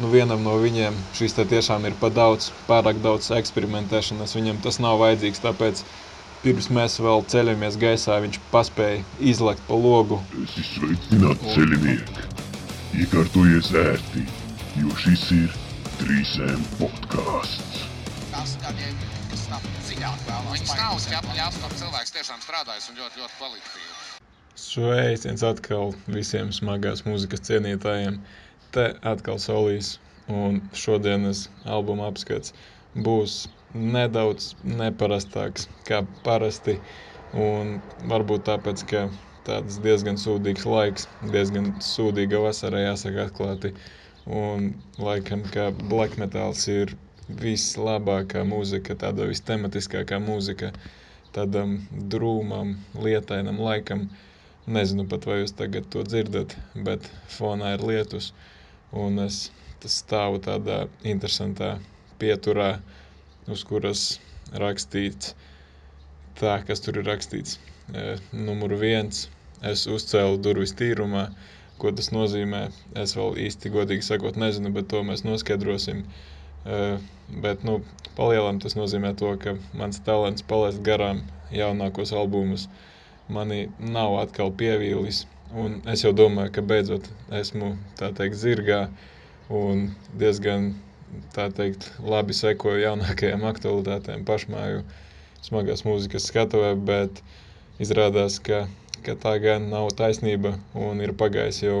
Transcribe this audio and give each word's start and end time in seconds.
nu, 0.00 0.10
vienam 0.12 0.42
no 0.44 0.56
viņiem 0.62 0.96
šis 1.16 1.36
tiešām 1.38 1.86
ir 1.88 1.96
par 2.00 2.14
daudz, 2.14 2.50
pārāk 2.68 3.00
daudz 3.04 3.30
eksperimentēšanas. 3.36 4.34
Viņam 4.38 4.60
tas 4.64 4.80
nav 4.82 4.98
vajadzīgs, 5.02 5.42
tāpēc 5.44 5.84
pirms 6.44 6.70
mēs 6.74 6.98
vēl 7.00 7.24
ceļamies 7.32 7.78
gaisā, 7.80 8.18
viņš 8.24 8.40
paspēja 8.52 9.02
izlekt 9.32 9.64
pa 9.68 9.78
logu. 9.78 10.20
Es 10.44 10.56
esmu 10.60 10.70
sveicināts 10.72 11.54
ceļinieki. 11.54 12.26
Iekārtojies 13.04 13.72
ērti, 13.80 14.22
jo 14.78 14.94
šis 15.02 15.24
ir 15.34 15.56
3M 16.02 16.62
podkāsts. 16.78 17.86
Tas 18.30 18.54
gadiem, 18.62 18.94
kas 19.30 19.46
tam 19.50 19.66
dziļāk 19.86 20.24
vēlās. 20.28 20.52
Viņš 20.54 20.74
nav 20.78 21.00
ķepļās, 21.08 21.60
tam 21.64 21.76
cilvēks 21.82 22.16
tiešām 22.18 22.42
strādājis 22.44 22.90
un 22.90 23.00
ļoti, 23.02 23.22
ļoti 23.22 23.38
kvalitatīvi. 23.40 23.94
Sveiciens 24.54 25.42
atkal 25.42 25.94
visiem 26.06 26.52
smagās 26.54 27.02
mūzikas 27.06 27.42
cienītājiem. 27.48 28.20
Te 28.74 28.86
atkal 29.06 29.38
solīs, 29.42 29.94
un 30.28 30.62
šodienas 30.84 31.44
albuma 31.76 32.08
apskats 32.10 32.54
būs 33.06 33.36
nedaudz 33.74 34.54
neparastāks 34.64 35.68
kā 35.88 36.00
parasti. 36.26 36.78
Un 37.34 37.76
varbūt 38.10 38.44
tāpēc, 38.48 38.82
ka 38.90 39.04
tāds 39.46 39.78
diezgan 39.84 40.18
sūdīgs 40.20 40.66
laiks, 40.70 41.08
diezgan 41.34 41.72
sūdīga 41.82 42.40
vasara, 42.44 42.84
jāsaka 42.88 43.28
atklāti. 43.28 43.72
Un 44.24 44.70
laikam, 44.98 45.42
ka 45.54 45.68
black 45.90 46.16
metals 46.22 46.66
ir 46.72 46.94
vislabākā 47.28 48.44
mūzika, 48.48 48.96
tāda 49.00 49.26
vistematiskākā 49.28 50.20
mūzika 50.22 50.70
tādam 51.36 51.76
drūmam, 52.14 52.76
lietainam 53.06 53.60
laikam. 53.60 54.08
Nezinu 54.66 55.04
pat, 55.10 55.26
vai 55.28 55.42
jūs 55.42 55.52
tagad 55.58 55.90
to 55.92 56.04
dzirdat, 56.06 56.54
bet 56.86 57.10
fonā 57.34 57.74
ir 57.76 57.82
lietus, 57.84 58.30
un 58.94 59.20
es 59.24 59.48
stāvu 59.84 60.40
tādā 60.44 60.84
interesantā 61.04 61.74
pieturā, 62.20 62.78
uz 63.50 63.64
kuras 63.68 64.04
rakstīts 64.62 65.34
tā, 66.40 66.54
kas 66.66 66.80
tur 66.84 67.00
ir 67.00 67.08
rakstīts. 67.10 67.58
E, 67.92 68.14
numur 68.32 68.72
viens, 68.80 69.26
es 69.62 69.84
uzcēlu 69.90 70.40
durvis 70.44 70.72
tīrumā, 70.78 71.26
ko 71.82 71.92
tas 71.92 72.10
nozīmē. 72.14 72.62
Es 73.02 73.12
vēl 73.18 73.36
īsti 73.44 73.74
godīgi 73.74 74.06
sakot 74.06 74.38
nezinu, 74.40 74.72
bet 74.74 74.88
to 74.92 75.02
mēs 75.04 75.26
noskaidrosim. 75.26 76.04
E, 76.64 76.80
bet, 77.44 77.66
nu, 77.68 77.80
palielam 78.16 78.62
tas 78.64 78.78
nozīmē 78.78 79.12
to, 79.20 79.34
ka 79.42 79.58
mans 79.76 80.00
talants 80.06 80.46
palaist 80.48 80.82
garām 80.86 81.22
jaunākos 81.52 82.16
albumus– 82.16 82.68
mani 83.28 83.68
nav 83.78 84.18
atkal 84.20 84.52
pievīlis. 84.52 85.24
Un 85.54 85.76
es 85.86 86.02
jau 86.02 86.10
domāju, 86.16 86.50
ka 86.56 86.62
beidzot 86.66 87.04
esmu 87.38 87.74
teikt, 88.00 88.34
zirgā 88.40 88.78
un 89.54 89.84
diezgan 90.18 90.72
teikt, 91.36 91.92
labi 92.02 92.34
sekoju 92.34 92.80
jaunākajām 92.82 93.44
aktualitātēm 93.50 94.24
pašmāju 94.26 94.80
smagās 95.46 95.84
mūzikas 95.86 96.26
skatuvē, 96.30 96.72
bet 96.88 97.20
izrādās, 97.82 98.40
ka, 98.42 98.64
ka 99.06 99.14
tā 99.26 99.36
gan 99.44 99.68
nav 99.70 99.92
taisnība 100.00 100.56
un 100.74 101.04
ir 101.04 101.14
pagājis 101.22 101.62
jau, 101.66 101.78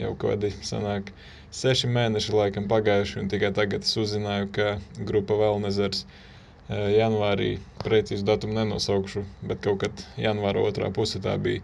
jau 0.00 0.12
kādi 0.24 0.50
sanāk 0.66 1.14
seši 1.54 1.92
mēneši 1.94 2.34
laikam 2.34 2.66
pagājuši 2.70 3.22
un 3.22 3.30
tikai 3.30 3.52
tagad 3.54 3.86
es 3.86 3.96
uzzināju, 4.02 4.50
ka 4.56 4.68
grupa 5.10 5.36
Velnezers 5.44 6.02
uh, 6.08 6.88
janvārī, 6.96 7.52
precīzi 7.84 8.26
datumu 8.26 8.58
nenosaukšu, 8.58 9.24
bet 9.46 9.62
kaut 9.62 9.82
kad 9.84 10.04
janvāra 10.26 10.66
otrā 10.66 10.90
pusē 10.98 11.22
tā 11.22 11.38
bija. 11.38 11.62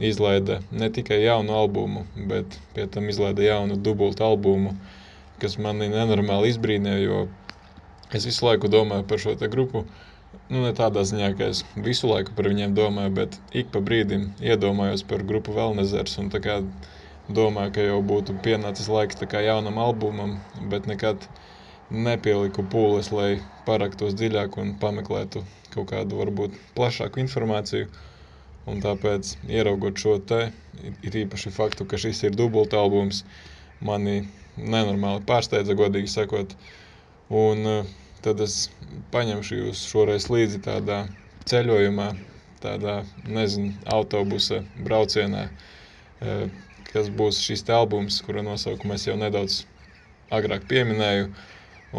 Izlaida 0.00 0.60
ne 0.72 0.88
tikai 0.88 1.18
jaunu 1.22 1.52
albumu, 1.52 2.06
bet 2.30 2.56
pie 2.74 2.86
tam 2.88 3.08
izlaida 3.12 3.44
jaunu 3.44 3.76
dubultu 3.76 4.24
albumu, 4.24 4.72
kas 5.42 5.58
mani 5.60 5.90
nenormāli 5.92 6.52
izbrīnīja, 6.54 7.02
jo 7.04 7.18
es 8.16 8.24
visu 8.28 8.46
laiku 8.46 8.70
domāju 8.72 9.04
par 9.10 9.20
šo 9.20 9.34
grupu. 9.52 9.84
Nu, 10.50 10.62
ne 10.62 10.70
tādā 10.78 11.02
ziņā, 11.06 11.28
ka 11.38 11.50
es 11.52 11.60
visu 11.76 12.08
laiku 12.10 12.32
par 12.38 12.48
viņiem 12.48 12.74
domāju, 12.74 13.12
bet 13.18 13.36
ik 13.52 13.70
pa 13.74 13.82
brīdim 13.82 14.30
iedomājos 14.40 15.04
par 15.12 15.22
grupu 15.26 15.52
Velnezers 15.54 16.16
un 16.22 16.30
tā 16.32 16.40
kā 16.42 16.56
domāju, 17.28 17.74
ka 17.76 17.86
jau 17.86 18.00
būtu 18.12 18.36
pienācis 18.44 18.88
laiks 18.90 19.18
tā 19.20 19.28
kā 19.30 19.42
jaunam 19.44 19.78
albumam, 19.78 20.38
bet 20.72 20.88
nekad 20.90 21.26
nepieliku 21.90 22.64
pūles, 22.72 23.10
lai 23.14 23.40
paraktos 23.66 24.14
dziļāk 24.18 24.56
un 24.62 24.76
pameklētu 24.82 25.42
kaut 25.74 25.90
kādu 25.90 26.18
varbūt 26.22 26.54
plašāku 26.78 27.22
informāciju. 27.22 27.90
Un 28.70 28.82
tāpēc, 28.84 29.34
ieraugot 29.50 29.98
šo 29.98 30.18
te, 30.30 30.40
ir 31.06 31.16
īpaši 31.24 31.52
faktu, 31.54 31.86
ka 31.90 31.98
šis 32.00 32.22
ir 32.28 32.36
dubulta 32.38 32.78
albums, 32.78 33.24
mani 33.82 34.22
nenormāli 34.56 35.24
pārsteidza, 35.26 35.76
godīgi 35.78 36.12
sakot. 36.12 36.54
Un 37.30 37.66
uh, 37.66 37.92
tad 38.24 38.42
es 38.44 38.68
paņemšu 39.14 39.60
jūs 39.62 39.84
šoreiz 39.90 40.28
līdzi 40.30 40.62
tādā 40.66 41.02
ceļojumā, 41.50 42.10
tādā, 42.62 43.00
nezinu, 43.26 43.72
autobusa 43.90 44.62
braucienā, 44.86 45.46
uh, 45.48 46.44
kas 46.92 47.10
būs 47.16 47.40
šis 47.42 47.64
albums, 47.74 48.20
kura 48.26 48.44
nosaukumu 48.46 48.96
es 48.96 49.06
jau 49.08 49.16
nedaudz 49.18 49.62
agrāk 50.34 50.66
pieminēju. 50.70 51.30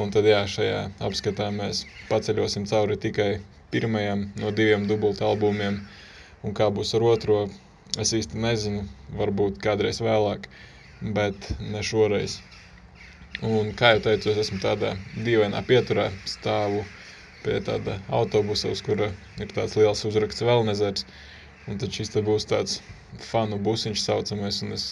Un 0.02 0.12
tad 0.16 0.28
jā, 0.28 0.46
šajā 0.48 0.84
apskatā 1.04 1.50
mēs 1.52 1.84
paceļosim 2.08 2.64
cauri 2.70 2.96
tikai 2.96 3.32
pirmajam 3.74 4.30
no 4.40 4.52
diviem 4.56 4.86
dubultu 4.88 5.26
albumiem. 5.28 5.82
Un 6.48 6.56
kā 6.58 6.70
būs 6.74 6.94
ar 6.98 7.06
otro, 7.06 7.42
es 8.04 8.14
īsti 8.18 8.40
nezinu, 8.46 8.86
varbūt 9.20 9.60
kādreiz 9.66 10.02
vēlāk, 10.02 10.48
bet 11.18 11.52
ne 11.74 11.84
šoreiz. 11.86 12.40
Un, 13.42 13.72
kā 13.78 13.96
jau 13.96 14.02
teicu, 14.08 14.32
es 14.34 14.42
esmu 14.46 14.60
tādā 14.64 14.96
dīvainā 15.28 15.62
pieturā, 15.70 16.10
stāvu 16.30 16.84
pie 17.46 17.60
tāda 17.66 17.98
autobusa, 18.22 18.70
uz 18.74 18.84
kura 18.86 19.12
ir 19.42 19.54
tāds 19.56 19.78
liels 19.80 20.06
uzraksts 20.10 20.46
Velnezers. 20.46 21.08
Un 21.70 21.78
tad 21.82 21.94
šis 21.94 22.14
te 22.14 22.22
būs 22.26 22.48
tāds 22.50 22.82
fanu 23.32 23.58
busiņš 23.62 24.04
saucamais, 24.06 24.62
un 24.66 24.78
es 24.78 24.92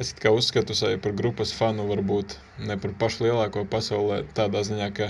Es 0.00 0.14
kā 0.16 0.30
uzskatu 0.32 0.72
sevi 0.76 0.96
par 1.04 1.12
grupas 1.12 1.50
fanu, 1.52 1.84
varbūt 1.90 2.34
ne 2.68 2.76
par 2.80 2.92
pašu 3.02 3.26
lielāko 3.26 3.66
pasaulē, 3.74 4.22
tādā 4.38 4.62
ziņā, 4.64 4.86
ka, 4.96 5.08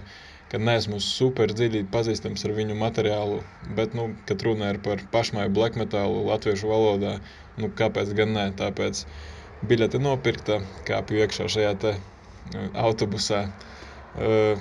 ka 0.50 0.58
neesmu 0.58 0.98
super 1.04 1.52
dziļi 1.54 1.84
pazīstams 1.94 2.42
ar 2.46 2.54
viņu 2.56 2.76
materiālu, 2.78 3.38
bet, 3.76 3.94
nu, 3.98 4.08
kad 4.26 4.42
runa 4.46 4.72
ir 4.74 4.80
par 4.82 5.02
pašmāju 5.12 5.52
black 5.54 5.78
metalu 5.78 6.24
latviešu 6.26 6.70
valodā, 6.70 7.12
nu, 7.60 7.70
kāpēc 7.80 8.10
gan 8.18 8.34
ne, 8.34 8.46
tāpēc 8.58 9.04
biļete 9.70 10.00
nopirkta, 10.02 10.58
kāpju 10.88 11.22
iekšā 11.22 11.46
šajā 11.54 11.74
te 11.84 11.94
uh, 11.94 12.66
autobusā. 12.86 13.44
Uh, 14.16 14.58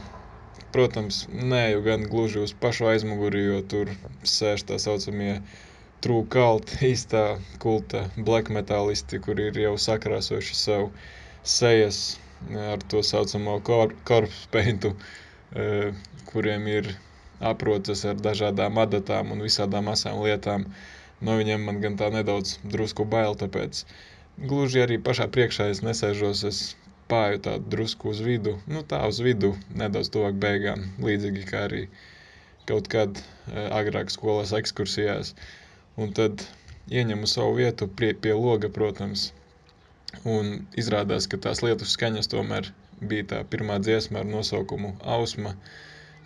protams, 0.76 1.24
neju 1.34 1.82
gan 1.88 2.06
gluži 2.12 2.44
uz 2.46 2.54
pašu 2.54 2.92
aizmuguri, 2.92 3.42
jo 3.48 3.64
tur 3.74 3.90
sēž 4.22 4.68
tā 4.70 4.78
saucamie 4.82 5.40
cult, 6.06 6.76
īstā 6.92 7.24
kulta 7.64 8.06
black 8.18 8.54
metalisti, 8.54 9.18
kur 9.26 9.42
ir 9.42 9.58
jau 9.58 9.74
sakrāsojuši 9.90 10.60
savu 10.60 10.92
sejas 11.44 12.20
ar 12.70 12.80
to 12.92 13.02
saucamo 13.04 13.58
corpse 13.66 14.48
paintu, 14.54 14.94
e, 14.94 15.29
kuriem 16.32 16.68
ir 16.70 16.90
aproces 17.52 18.04
ar 18.06 18.20
dažādām 18.28 18.78
adatām 18.84 19.32
un 19.36 19.42
visādām 19.46 19.90
asām 19.94 20.22
lietām. 20.26 20.66
No 21.22 21.36
viņiem 21.40 21.66
man 21.68 21.80
gan 21.84 21.98
tā 22.00 22.10
nedaudz 22.14 22.58
drusku 22.64 23.06
bail, 23.14 23.36
tāpēc 23.40 23.84
gluži 24.52 24.84
arī 24.86 25.00
pašā 25.08 25.28
priekšā 25.36 25.70
es 25.74 25.82
nesēžos, 25.84 26.44
es 26.52 26.60
pāri 27.12 27.42
tādu 27.48 27.72
drusku 27.74 28.12
uz 28.14 28.22
vidu, 28.24 28.54
nu 28.68 28.84
tā 28.94 29.02
uz 29.10 29.20
vidu, 29.26 29.56
nedaudz 29.82 30.12
tuvāk 30.14 30.38
beigām, 30.46 30.86
līdzīgi 31.04 31.48
kā 31.50 31.66
arī 31.68 31.81
kaut 32.70 32.88
kad 32.94 33.20
agrāk 33.81 34.14
skolas 34.14 34.54
ekskursijās. 34.60 35.34
Un 35.98 36.14
tad 36.20 36.46
ieņemu 36.94 37.28
savu 37.28 37.58
vietu 37.58 37.88
pie, 38.02 38.14
pie 38.14 38.36
loga, 38.38 38.70
protams. 38.70 39.31
Un 40.36 40.68
izrādās, 40.80 41.28
ka 41.31 41.38
tās 41.42 41.64
lietus 41.66 41.96
skaņas 41.98 42.30
tomēr 42.31 42.70
bija 43.02 43.28
tā 43.34 43.42
pirmā 43.52 43.80
dziesma 43.84 44.24
ar 44.24 44.30
nosaukumu 44.30 44.94
Ausma, 45.18 45.56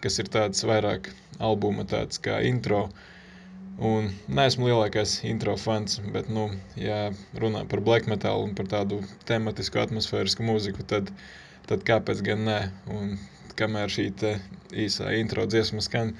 kas 0.04 0.20
ir 0.20 0.30
tāds 0.34 0.66
vairāk 0.68 1.10
albuma 1.40 1.86
tāds 1.90 2.22
kā 2.24 2.40
intro. 2.48 2.88
Un 3.90 4.12
neesmu 4.30 4.68
lielākais 4.70 5.16
intro 5.25 5.56
fans, 5.58 5.98
bet, 6.14 6.30
nu, 6.30 6.46
ja 6.78 7.10
runā 7.42 7.64
par 7.70 7.81
black 7.81 8.10
metal 8.12 8.44
un 8.46 8.54
par 8.58 8.70
tādu 8.70 9.00
tematisku 9.30 9.81
atmosfērisku 9.81 10.46
mūziku, 10.46 10.86
tad, 10.86 11.10
tad 11.70 11.86
kāpēc 11.88 12.22
gan 12.28 12.46
nē? 12.46 12.60
Un 12.94 13.16
kamēr 13.58 13.90
šī 13.96 14.10
īsā 14.86 15.14
intro 15.18 15.46
dziesma 15.50 15.81
skan, 15.81 16.14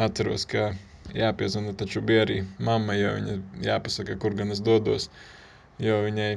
atceros, 0.00 0.46
ka 0.48 0.70
jāpiezvana, 1.16 1.74
taču 1.76 2.00
bija 2.04 2.24
arī 2.26 2.42
mamma, 2.58 2.96
jo 2.98 3.14
viņa 3.16 3.36
jāpasaka, 3.68 4.16
kur 4.20 4.36
gan 4.38 4.52
es 4.54 4.60
dodos, 4.64 5.08
jo 5.80 6.02
viņai 6.04 6.30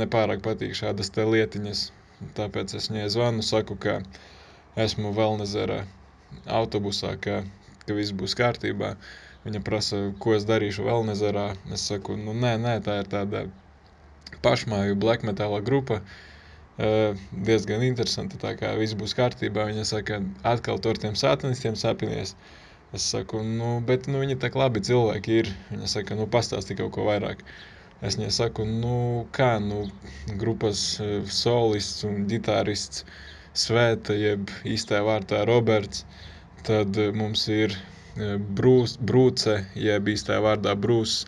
nepārāk 0.00 0.42
patīk 0.44 0.76
šādas 0.76 1.12
te 1.14 1.24
lietiņas. 1.24 1.88
Tāpēc 2.36 2.74
es 2.76 2.90
viņai 2.90 3.08
zvanu, 3.14 3.42
saku, 3.46 3.76
ka 3.80 4.00
esmu 4.84 5.12
Velnezerā 5.16 5.82
autobusā, 6.60 7.14
ka, 7.24 7.42
ka 7.86 7.96
viss 7.96 8.14
būs 8.16 8.36
kārtībā. 8.38 8.94
Viņa 9.44 9.62
prasa, 9.64 10.00
ko 10.20 10.34
es 10.36 10.44
darīšu 10.48 10.84
Velnezerā. 10.84 11.46
Es 11.72 11.86
saku, 11.88 12.16
nu 12.20 12.34
nē, 12.36 12.56
nē, 12.60 12.74
tā 12.84 13.00
ir 13.02 13.08
tāda 13.12 13.46
pašmāju 14.44 14.98
black 15.00 15.24
metala 15.26 15.62
grupa. 15.64 16.02
diezgan 17.46 17.82
interesanti. 17.84 18.38
Tā 18.40 18.54
kā 18.56 18.70
viss 18.78 18.96
būs 18.96 19.12
kārtībā, 19.16 19.66
viņa 19.68 19.84
saka, 19.84 20.20
atkal 20.48 20.78
tur 20.80 20.96
tiem 21.00 21.16
satanistiem 21.18 21.76
sapinies. 21.76 22.36
Es 22.96 23.04
saku, 23.14 23.42
nu, 23.44 23.80
bet 23.86 24.08
nu, 24.08 24.22
viņi 24.22 24.38
tā 24.42 24.50
labi 24.54 24.80
cilvēki 24.80 25.36
ir. 25.42 25.50
Viņa 25.70 25.90
saka, 25.92 26.16
nu, 26.16 26.26
pastāsti 26.26 26.76
kaut 26.78 26.92
ko 26.96 27.04
vairāk. 27.08 27.44
Es 28.08 28.14
viņai 28.16 28.30
saku, 28.32 28.64
nu, 28.64 28.94
kā, 29.36 29.50
nu, 29.60 29.82
grupas 30.40 30.82
solists 31.38 32.06
un 32.08 32.22
ģitārists 32.30 33.04
Svēta, 33.60 34.14
jeb 34.14 34.48
īstā 34.72 35.00
vārtā 35.04 35.42
Roberts. 35.48 36.04
Tad 36.68 36.96
mums 37.18 37.42
ir 37.50 37.74
brūs, 38.60 38.94
brūce, 39.10 39.56
jeb 39.88 40.08
īstā 40.14 40.38
vārdā 40.44 40.72
brūs, 40.86 41.18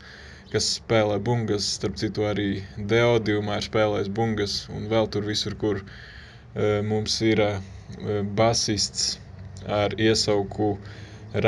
kas 0.55 0.71
spēlē 0.79 1.19
bungas, 1.29 1.67
starp 1.77 1.99
citu 2.01 2.25
arī 2.31 2.49
Deodiumā 2.95 3.59
ir 3.61 3.69
spēlējis 3.69 4.11
bungas 4.21 4.57
un 4.77 4.89
vēl 4.95 5.11
tur 5.13 5.29
visur, 5.29 5.59
kur 5.65 5.83
mums 6.89 7.21
ir 7.33 7.45
basists 8.41 9.19
ar 9.83 9.99
iesauku 10.09 10.73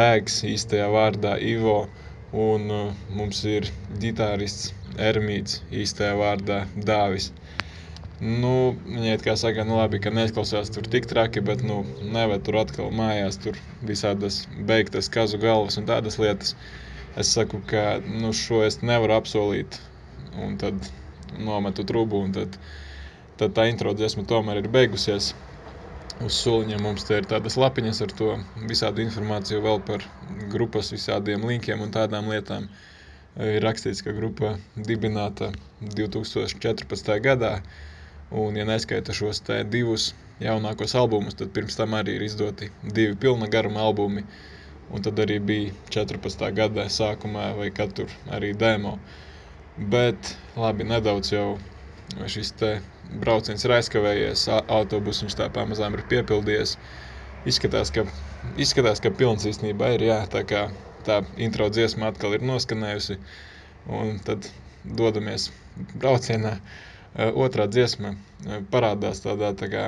Rēgs 0.00 0.42
īstajā 0.52 0.88
vārdā 0.98 1.38
Ivo 1.54 1.78
un 2.48 2.70
mums 3.14 3.44
ir 3.56 3.68
ģitārists 4.04 4.72
Ermīts 5.10 5.60
īstajā 5.84 6.14
vārdā 6.20 6.62
Dāvis. 6.76 7.32
Nu, 8.20 8.54
viņai 8.86 9.18
kā 9.24 9.34
saka, 9.36 9.64
nu 9.68 9.80
labi, 9.80 9.98
ka 10.00 10.12
neizklausās 10.14 10.70
tur 10.72 10.86
tik 10.90 11.10
traki, 11.10 11.42
bet 11.44 11.64
nu 11.66 11.82
neved 12.14 12.46
tur 12.46 12.60
atkal 12.62 12.94
mājās 12.94 13.40
tur 13.42 13.58
visādas 13.82 14.44
beigtas 14.70 15.10
kazu 15.12 15.40
galvas 15.42 15.80
un 15.80 15.90
tādas 15.90 16.20
lietas. 16.22 16.54
Uh, 16.54 16.84
es 17.16 17.30
saku, 17.32 17.60
ka 17.66 18.00
nu, 18.06 18.32
šo 18.34 18.62
es 18.66 18.80
nevaru 18.82 19.14
apsolīt. 19.16 19.78
Un 20.42 20.56
tad 20.58 20.88
nometu 21.38 21.84
trubu, 21.86 22.24
un 22.26 22.32
tad, 22.34 22.58
tad 23.38 23.54
tā 23.54 23.68
intro 23.70 23.94
dziesma 23.94 24.26
tomēr 24.30 24.62
ir 24.62 24.70
beigusies. 24.74 25.32
Uz 26.22 26.38
soliņa 26.38 26.78
mums 26.82 27.06
te 27.06 27.18
ir 27.18 27.28
tādas 27.30 27.56
lapiņas 27.58 28.00
ar 28.06 28.14
to 28.18 28.32
visādu 28.70 29.02
informāciju 29.02 29.62
vēl 29.64 29.80
par 29.86 30.04
grupas 30.50 30.92
visādiem 30.94 31.46
linkiem 31.46 31.82
un 31.82 31.94
tādām 31.94 32.30
lietām. 32.30 32.68
Ir 33.42 33.64
rakstīts, 33.64 34.04
ka 34.06 34.14
grupa 34.14 34.54
dibināta 34.76 35.50
2014. 35.82 37.14
gadā, 37.24 37.56
un 38.30 38.54
ja 38.56 38.66
neskaita 38.68 39.14
šos 39.16 39.42
divus 39.70 40.12
jaunākos 40.40 40.94
albumus, 40.94 41.34
tad 41.38 41.50
pirms 41.54 41.76
tam 41.78 41.96
arī 41.98 42.18
ir 42.18 42.26
izdoti 42.28 42.70
divi 42.84 43.16
pilna 43.18 43.50
garuma 43.50 43.82
albumi, 43.82 44.22
Un 44.92 45.02
tad 45.02 45.18
arī 45.22 45.38
bija 45.40 45.72
14. 45.90 46.42
gada 46.56 46.84
sākumā, 46.92 47.52
vai 47.58 47.70
kad 47.74 47.94
tur 47.96 48.10
arī 48.36 48.52
demo. 48.58 48.98
Bet 49.78 50.34
labi, 50.60 50.84
nedaudz 50.86 51.32
jau 51.32 51.46
šis 52.30 52.52
brauciens 53.22 53.64
ir 53.64 53.74
aizkavējies, 53.78 54.46
autobus 54.68 55.22
viņš 55.24 55.38
tā 55.40 55.48
pamazām 55.54 55.96
ir 55.96 56.04
piepildījies. 56.12 56.76
Izskatās, 57.48 57.90
ka, 57.92 58.04
izskatās, 58.60 59.00
ka 59.04 59.12
pilns 59.12 59.44
īstenībā 59.48 59.94
ir, 59.96 60.06
jā, 60.10 60.20
tā 60.32 60.44
kā 60.48 60.68
tā 61.06 61.20
intro 61.48 61.68
dziesma 61.72 62.10
atkal 62.12 62.36
ir 62.36 62.46
noskanējusi. 62.46 63.18
Un 64.00 64.18
tad 64.26 64.48
dodamies 64.84 65.50
braucienā. 66.00 66.56
Otrā 67.46 67.68
dziesma 67.70 68.16
parādās 68.72 69.22
tādā 69.22 69.52
tā 69.60 69.70
kā 69.70 69.84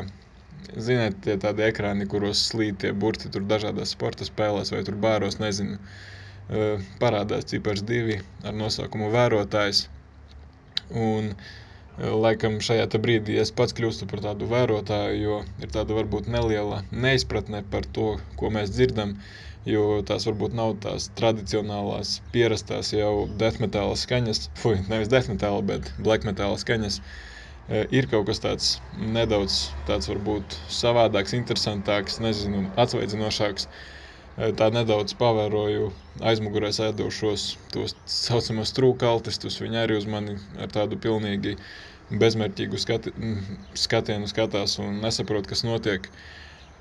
Ziniet, 0.74 1.18
tie 1.24 1.36
tādi 1.40 1.62
ekrāni, 1.66 2.06
kuros 2.10 2.40
slīd 2.50 2.78
tie 2.82 2.90
burti 3.04 3.30
tur 3.32 3.44
dažādās 3.50 3.92
sporta 3.94 4.26
spēlēs 4.28 4.72
vai 4.74 4.80
tur 4.88 4.96
bāros, 5.04 5.36
nezinu, 5.42 5.76
parādās 7.02 7.46
cipars 7.52 7.84
divi 7.90 8.16
ar 8.44 8.56
nosaukumu 8.56 9.10
vērotājs. 9.14 9.84
Un 11.02 11.30
laikam 11.98 12.58
šajā 12.60 12.86
brīdī 13.02 13.38
es 13.42 13.52
pats 13.58 13.76
kļūstu 13.76 14.08
par 14.10 14.22
tādu 14.24 14.48
vērotāju, 14.50 15.18
jo 15.22 15.36
ir 15.64 15.72
tāda 15.72 15.96
varbūt 15.96 16.28
neliela 16.32 16.82
neizpratne 16.92 17.62
par 17.72 17.86
to, 17.98 18.16
ko 18.40 18.50
mēs 18.56 18.74
dzirdam, 18.74 19.16
jo 19.66 20.02
tās 20.06 20.26
varbūt 20.28 20.54
nav 20.54 20.76
tās 20.84 21.08
tradicionālās, 21.18 22.20
pierastās 22.34 22.92
jau 22.92 23.28
death 23.40 23.62
metāla 23.64 23.96
skaņas, 23.96 24.50
fuj, 24.60 24.82
nevis 24.90 25.08
death 25.12 25.32
metāla, 25.32 25.64
bet 25.72 25.92
black 25.98 26.28
metāla 26.28 26.60
skaņas. 26.60 27.00
Uh, 27.00 27.84
ir 27.90 28.06
kaut 28.10 28.28
kas 28.28 28.40
tāds 28.42 28.66
nedaudz 28.96 29.56
tāds 29.88 30.08
varbūt 30.10 30.56
savādāks, 30.70 31.34
interesantāks, 31.38 32.20
nezinu, 32.22 32.66
atsvaidzinošāks. 32.78 33.66
Tā 34.36 34.68
nedaudz 34.68 35.14
pavēroju 35.16 35.90
aizmugurē 36.28 36.68
sēdošos 36.76 37.44
tos 37.72 37.94
saucamos 38.04 38.74
trūkaltistus. 38.76 39.60
Viņi 39.64 39.80
arī 39.80 39.96
uz 39.96 40.08
mani 40.12 40.36
ar 40.60 40.72
tādu 40.74 40.98
pilnīgi 41.00 41.56
bezmērķīgu 42.12 42.80
skati, 42.80 43.12
skatienu 43.86 44.28
skatās 44.30 44.76
un 44.82 45.00
nesaprot, 45.04 45.48
kas 45.48 45.64
notiek. 45.64 46.10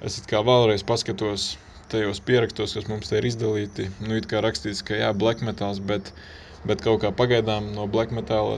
Es 0.03 0.19
kā 0.27 0.43
vēlreiz 0.43 0.83
paskatos 0.83 1.53
tajos 1.91 2.19
pierakstos, 2.27 2.75
kas 2.75 2.89
mums 2.91 3.11
te 3.11 3.21
ir 3.21 3.29
izdalīti. 3.31 3.87
Nu, 4.03 4.17
it 4.19 4.27
kā 4.27 4.43
rakstīts, 4.43 4.83
ka 4.83 4.99
jā, 4.99 5.13
black 5.15 5.45
metals, 5.45 5.79
bet 5.79 6.11
uh, 6.11 6.25
Bet 6.65 6.81
kaut 6.81 7.03
kā 7.03 7.11
pagaidām 7.13 7.67
no 7.75 7.85
black 7.95 8.13
metāla 8.17 8.57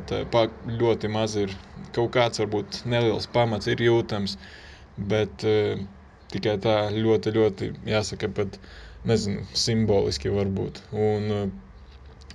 ļoti 0.82 1.10
maz 1.12 1.36
ir. 1.42 1.54
Kaut 1.96 2.14
kāds 2.16 2.40
varbūt 2.40 2.82
neliels 2.94 3.28
pamats 3.34 3.68
ir 3.72 3.82
jūtams, 3.84 4.38
bet 5.12 5.44
uh, 5.48 5.82
tikai 6.32 6.54
tā 6.64 6.76
ļoti, 6.96 7.34
ļoti 7.36 7.70
jāsaka, 7.90 8.30
pat 8.38 8.60
nezinu, 9.10 9.46
simboliski 9.58 10.32
varbūt. 10.34 10.82
Un 11.08 11.34
uh, 11.36 11.44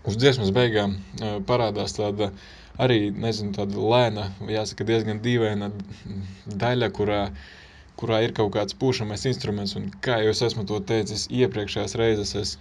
uz 0.08 0.18
dziesmas 0.20 0.52
beigām 0.56 0.96
uh, 0.98 1.38
parādās 1.48 1.96
tāda 1.98 2.30
arī, 2.82 3.10
nezinu, 3.24 3.54
tāda 3.56 3.88
lēna, 3.94 4.28
jāsaka, 4.50 4.86
diezgan 4.88 5.20
dīvaina 5.24 5.70
daļa, 6.64 6.92
kurā, 6.96 7.24
kurā 8.00 8.22
ir 8.26 8.32
kaut 8.36 8.54
kāds 8.56 8.78
pūšamais 8.80 9.28
instruments. 9.30 9.76
Un 9.78 9.92
kā 10.04 10.22
jau 10.24 10.32
es 10.32 10.42
esmu 10.48 10.64
to 10.68 10.80
teicis 10.92 11.28
iepriekšējās 11.30 11.98
reizes, 12.00 12.34
es 12.44 12.56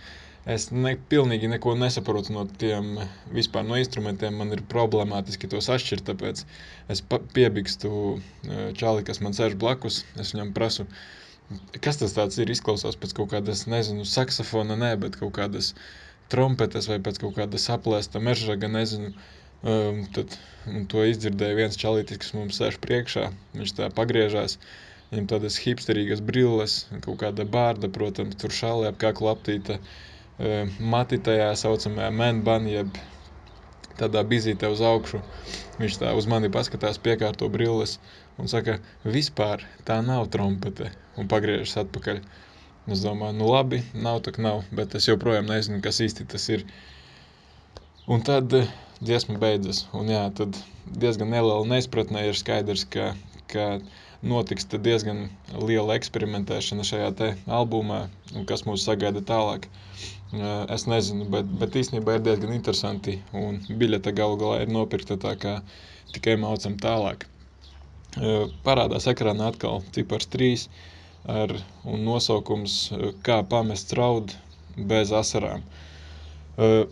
Es 0.50 0.72
ne, 0.74 0.96
pilnīgi 1.10 1.46
neko 1.52 1.76
nesaprotu 1.78 2.34
no 2.34 2.48
tiem 2.62 2.96
vispār 3.36 3.66
no 3.68 3.78
instrumentiem. 3.78 4.40
Man 4.42 4.54
ir 4.56 4.64
problemātiski 4.72 5.50
tos 5.52 5.70
atšķirt, 5.70 6.08
tāpēc 6.08 6.42
es 6.90 7.04
piebikstu 7.36 7.92
čāli, 8.80 9.06
kas 9.06 9.22
man 9.22 9.38
sēž 9.38 9.54
blakus. 9.62 10.02
Es 10.18 10.34
viņam 10.34 10.50
prasu, 10.56 10.88
kas 11.84 12.00
tas 12.02 12.16
tāds 12.18 12.40
ir. 12.42 12.52
Izklausās 12.54 12.98
pēc 13.00 13.16
kaut 13.18 13.32
kādas, 13.34 13.66
nezinu, 13.72 14.06
saksofona, 14.08 14.78
nē, 14.80 14.94
bet 15.02 15.18
kaut 15.20 15.34
kādas 15.38 15.74
trompetes 16.32 16.88
vai 16.92 17.00
pēc 17.04 17.20
kaut 17.24 17.38
kāda 17.40 17.60
saplēsta 17.62 18.22
mežraga, 18.24 18.70
nezinu. 18.72 19.14
Um, 19.62 20.06
tad 20.16 20.34
to 20.90 21.04
izdzirdēja 21.06 21.58
viens 21.60 21.78
čalītis, 21.78 22.22
kas 22.24 22.34
mums 22.34 22.58
sēž 22.58 22.80
priekšā. 22.82 23.28
Viņš 23.58 23.76
tā 23.78 23.92
pagriežās. 23.94 24.58
Viņam 25.12 25.28
tādas 25.34 25.60
hipsterīgas 25.60 26.24
brilles, 26.24 26.86
kaut 27.04 27.20
kāda 27.22 27.46
bārda, 27.46 27.92
protams, 27.92 28.38
tur 28.42 28.56
šāli 28.56 28.88
ap 28.90 28.98
kaklu 29.02 29.30
aptīta. 29.34 29.78
Uh, 30.42 30.72
mati 30.80 31.20
tajā 31.22 31.52
saucamajā 31.60 32.10
man-ban, 32.16 32.66
jeb 32.72 32.96
tādā 34.00 34.24
bizītē 34.26 34.72
uz 34.74 34.82
augšu. 34.82 35.22
Viņš 35.82 36.00
tā 36.02 36.14
uz 36.18 36.28
mani 36.32 36.50
paskatās, 36.54 37.00
piekārto 37.02 37.50
brilles 37.54 37.98
un 38.42 38.50
saka, 38.52 38.80
vispār 39.06 39.66
tā 39.88 40.00
nav 40.06 40.28
trompete, 40.34 40.90
un 41.22 41.30
pagriežas 41.32 41.78
atpakaļ. 41.84 42.22
Es 42.92 43.04
domāju, 43.06 43.38
nu 43.38 43.48
labi, 43.52 43.84
nav 43.94 44.24
tak 44.26 44.40
nav, 44.42 44.64
bet 44.74 44.96
es 44.98 45.06
joprojām 45.06 45.46
nezinu, 45.52 45.82
kas 45.86 46.02
īsti 46.02 46.26
tas 46.34 46.48
ir. 46.50 46.66
Un 48.10 48.24
tad 48.26 48.56
dziesma 49.02 49.38
beidzas, 49.42 49.84
un 49.98 50.10
jā, 50.10 50.24
tad 50.38 50.58
diezgan 51.04 51.30
neliela 51.30 51.68
neizpratnē 51.70 52.26
ir 52.28 52.40
skaidrs, 52.40 52.88
ka, 52.90 53.12
ka 53.54 53.68
notiks 54.34 54.66
diezgan 54.74 55.28
liela 55.62 55.98
eksperimentēšana 56.00 56.86
šajā 56.88 57.12
te 57.22 57.30
albumā, 57.60 58.08
un 58.34 58.50
kas 58.50 58.66
mūs 58.66 58.86
sagaida 58.90 59.22
tālāk. 59.26 59.70
Es 60.72 60.88
nezinu, 60.88 61.28
bet, 61.32 61.50
bet 61.62 61.78
īstenībā 61.78 62.18
ir 62.18 62.26
diezgan 62.26 62.54
interesanti. 62.56 63.18
Un 63.36 63.60
biļete 63.68 64.14
galu 64.16 64.38
galā 64.42 64.62
ir 64.64 64.72
nopirkta 64.72 65.18
tā, 65.20 65.36
kā 65.36 65.58
tikai 66.16 66.38
mācām 66.40 66.78
tālāk. 66.82 67.28
Parādās 68.66 69.06
ekrānā 69.08 69.48
atkal 69.54 69.84
cipars 69.96 70.28
3 70.34 70.66
ar, 71.32 71.54
un 71.88 72.02
nosaukums 72.04 72.74
Kā 73.24 73.38
pamest 73.54 73.94
raudu 73.96 74.34
bez 74.92 75.12
asarām. 75.16 75.64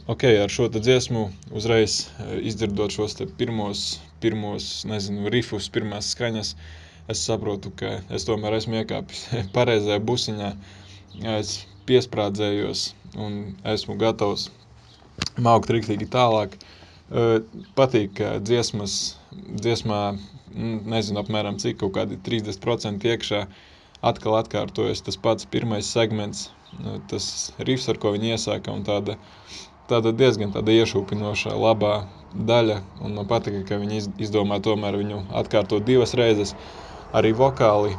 Ok, 0.07 0.23
ar 0.43 0.49
šo 0.49 0.69
dziesmu 0.71 1.25
uzreiz 1.51 1.97
izdzirdot 2.41 2.95
šos 2.95 3.17
pirmos, 3.37 3.99
pirmos, 4.23 4.69
nezinu, 4.87 5.27
rifus, 5.29 5.67
pirmās 5.69 6.13
skaņas, 6.15 6.53
es 7.11 7.25
saprotu, 7.27 7.71
ka 7.75 7.91
es 8.15 8.23
tomēr 8.29 8.55
esmu 8.61 8.79
iekāpis 8.79 9.25
pareizajā 9.57 9.99
busiņā. 9.99 10.53
Es 11.35 11.51
piesprādzējos 11.89 12.85
un 13.19 13.37
esmu 13.75 13.97
gatavs 13.99 14.47
maukt 15.37 15.69
riktīgi 15.75 16.07
tālāk. 16.15 16.55
Patīk, 17.75 18.13
ka 18.21 18.35
dziesmas, 18.45 18.95
dziesmā, 19.33 20.01
nezinu, 20.55 21.21
apmēram 21.21 21.59
cik 21.61 21.79
kaut 21.81 21.95
kādi 21.97 22.19
30% 22.25 23.05
iekšā. 23.13 23.43
Atkal 24.09 24.37
atkārtojas 24.39 25.03
tas 25.03 25.17
pats 25.19 25.47
pirmais 25.51 25.87
segments, 25.91 26.45
tas 27.11 27.25
rifs, 27.67 27.89
ar 27.91 27.99
ko 27.99 28.13
viņi 28.15 28.31
iesāka, 28.35 28.71
un 28.71 28.85
tāda, 28.87 29.17
tāda 29.91 30.13
diezgan 30.15 30.53
tāda 30.55 30.71
iešūpinoša 30.71 31.55
labā 31.59 31.95
daļa, 32.33 32.77
man 33.01 33.27
patika, 33.27 33.65
ka 33.67 33.79
viņi 33.81 34.05
izdomā 34.23 34.61
tomēr 34.63 34.95
viņu 35.01 35.23
atkārtot 35.41 35.83
divas 35.83 36.15
reizes, 36.15 36.55
arī 37.11 37.33
vokāli 37.35 37.97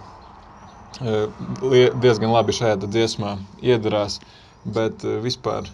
diezgan 1.00 2.32
labi 2.32 2.54
šajā 2.56 2.78
dziesmā 2.86 3.36
iedarās. 3.62 4.20
Bet 4.64 5.04
vispār 5.24 5.68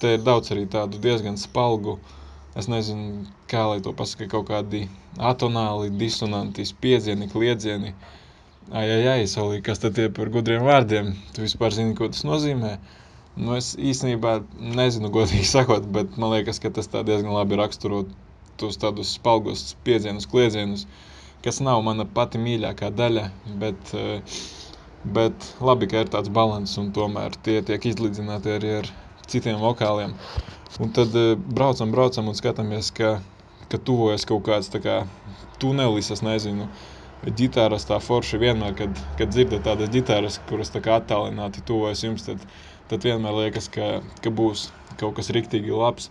te 0.00 0.16
ir 0.16 0.24
daudz 0.24 0.50
arī 0.52 0.66
tādu 0.68 0.98
diezgan 1.00 1.38
spalgu, 1.40 1.98
es 2.56 2.68
nezinu, 2.68 3.24
kā 3.50 3.66
lai 3.72 3.80
to 3.84 3.92
pasaka, 3.96 4.28
kaut 4.30 4.48
kādi 4.50 4.84
atonāli, 5.30 5.90
disonanti, 6.00 6.66
spiedzieni, 6.68 7.28
kliedzieni. 7.32 7.94
Ai, 8.70 8.86
ai, 8.86 9.02
ai, 9.16 9.26
Solī, 9.26 9.58
kas 9.66 9.82
tad 9.82 9.98
ir 9.98 10.12
par 10.14 10.30
gudriem 10.30 10.62
vārdiem? 10.62 11.14
Tu 11.34 11.42
vispār 11.42 11.74
zini, 11.74 11.96
ko 11.98 12.06
tas 12.12 12.22
nozīmē? 12.28 12.76
Nu, 13.40 13.56
es 13.56 13.72
īstenībā 13.74 14.36
nezinu, 14.78 15.10
godīgi 15.14 15.46
sakot, 15.54 15.88
bet 15.96 16.14
man 16.20 16.36
liekas, 16.36 16.62
ka 16.62 16.70
tas 16.76 16.90
diezgan 16.92 17.34
labi 17.34 17.58
raksturo 17.58 18.04
tos 18.60 18.78
tādus 18.80 19.14
spalgos 19.16 19.64
spiedzienus, 19.72 20.28
kliedzienus, 20.30 20.86
kas 21.44 21.60
nav 21.64 21.80
mana 21.86 22.04
pati 22.04 22.40
mīļākā 22.42 22.92
daļa, 22.94 23.26
bet, 23.62 23.92
eh, 23.96 24.38
bet 25.16 25.50
labi, 25.64 25.88
ka 25.90 26.04
ir 26.04 26.12
tāds 26.12 26.30
balans 26.38 26.76
un 26.78 26.92
tomēr 26.96 27.38
tie 27.46 27.60
tiek 27.66 27.90
izlīdzināti 27.92 28.54
arī 28.58 28.74
ar 28.82 28.90
citiem 29.26 29.58
vokāliem. 29.62 30.14
Un 30.78 30.92
tad 30.96 31.16
eh, 31.16 31.34
braucam, 31.58 31.90
braucam 31.96 32.28
un 32.30 32.36
skatāmies, 32.38 32.92
ka, 32.94 33.16
ka 33.70 33.78
tuvojas 33.78 34.26
kaut 34.28 34.42
kāds 34.48 34.72
kā 34.84 35.02
tunelis, 35.62 36.10
es 36.14 36.24
nezinu, 36.26 36.66
ģitāras 37.40 37.86
tā 37.88 38.00
forši 38.00 38.40
vienmēr, 38.40 38.74
kad, 38.78 38.98
kad 39.18 39.32
dzirdat 39.32 39.66
tādas 39.68 39.92
ģitāras, 39.92 40.40
kuras 40.48 40.72
tā 40.72 40.82
kā 40.84 40.98
attālināti 41.00 41.62
tuvojas 41.68 42.04
jums, 42.04 42.26
tad, 42.26 42.44
tad 42.88 43.06
vienmēr 43.06 43.36
liekas, 43.44 43.68
ka, 43.72 44.00
ka 44.24 44.32
būs 44.32 44.70
kaut 45.00 45.18
kas 45.18 45.32
riktīgi 45.36 45.74
labs. 45.76 46.10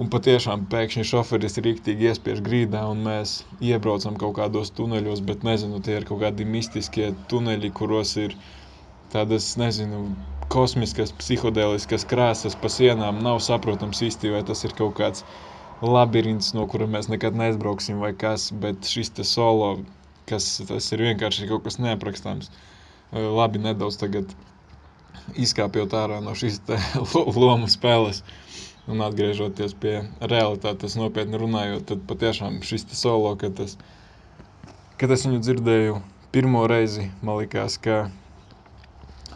Un 0.00 0.08
patiešām 0.08 0.62
pēkšņi 0.72 1.04
šoferis 1.04 1.58
rīktīgi 1.60 2.06
iespiež 2.08 2.40
grīdā, 2.46 2.86
un 2.88 3.02
mēs 3.04 3.42
iebraucam 3.60 4.16
kaut 4.16 4.38
kādos 4.38 4.72
tuneļos, 4.78 5.20
bet 5.28 5.44
nezinu, 5.44 5.82
tie 5.84 5.98
ir 5.98 6.06
kaut 6.08 6.22
kādi 6.22 6.46
mistiskie 6.48 7.10
tuneļi, 7.28 7.68
kuros 7.76 8.14
ir 8.22 8.38
tādas, 9.12 9.50
nezinu, 9.60 10.06
kosmiskas, 10.52 11.12
psihodēliskas 11.20 12.06
krāsas 12.08 12.56
pa 12.56 12.70
sienām. 12.72 13.20
Nav 13.24 13.42
saprotams 13.44 14.00
īsti, 14.08 14.32
vai 14.32 14.40
tas 14.48 14.64
ir 14.64 14.72
kaut 14.78 14.96
kāds 14.96 15.26
labirints, 15.82 16.52
no 16.56 16.66
kura 16.70 16.86
mēs 16.90 17.08
nekad 17.10 17.36
neizbrauksim, 17.38 17.98
vai 18.02 18.12
kas, 18.18 18.50
bet 18.64 18.86
šis 18.88 19.10
te 19.16 19.26
solo, 19.26 19.74
kas 20.30 20.46
tas 20.68 20.88
ir 20.94 21.02
vienkārši 21.08 21.50
kaut 21.50 21.66
kas 21.66 21.80
neaprakstāms. 21.82 22.52
Labi, 23.12 23.60
nedaudz 23.60 23.98
tagad 24.00 24.30
izkāpjot 25.38 25.92
ārā 25.96 26.20
no 26.24 26.34
šīs 26.38 26.60
te 26.68 26.78
lomu 27.44 27.68
spēles. 27.70 28.22
Un 28.90 28.98
atgriežoties 29.04 29.76
pie 29.78 30.00
realitātes, 30.18 30.96
nopietni 30.98 31.38
runājot, 31.38 31.84
tad 31.86 32.00
patiešām 32.08 32.58
šis 32.66 32.88
solo, 32.98 33.36
kad 33.38 33.60
es, 33.62 33.76
kad 34.98 35.14
es 35.14 35.22
viņu 35.28 35.38
dzirdēju 35.44 36.00
pirmo 36.34 36.64
reizi, 36.66 37.06
man 37.22 37.38
likās, 37.38 37.76
ka, 37.78 38.08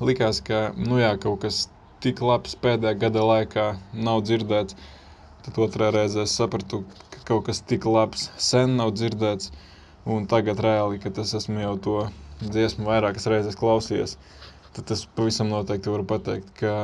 likās, 0.02 0.42
ka 0.42 0.72
nu 0.74 0.98
jā, 0.98 1.12
kaut 1.22 1.44
kas 1.44 1.66
tik 2.02 2.22
labs 2.24 2.58
pēdējā 2.62 2.98
gada 3.06 3.22
laikā 3.22 3.66
nav 3.94 4.24
dzirdēts. 4.26 4.74
Tad 5.46 5.62
otrā 5.66 5.88
reizē 5.94 6.26
es 6.26 6.34
sapratu, 6.36 6.82
ka 7.14 7.24
kaut 7.30 7.46
kas 7.48 7.62
tik 7.72 7.86
labs 7.86 8.28
sen 8.50 8.76
nav 8.82 8.92
dzirdēts. 8.98 9.52
Un 10.06 10.28
tagad 10.30 10.60
reāli, 10.62 11.00
kad 11.02 11.18
es 11.18 11.32
esmu 11.34 11.62
jau 11.64 11.74
to 11.88 11.96
dziesmu 12.42 12.86
vairākas 12.86 13.26
reizes 13.30 13.56
klausījies, 13.58 14.18
tad 14.76 14.92
es 14.94 15.02
pavisam 15.18 15.50
noteikti 15.50 15.90
varu 15.90 16.04
pateikt, 16.06 16.52
ka 16.60 16.74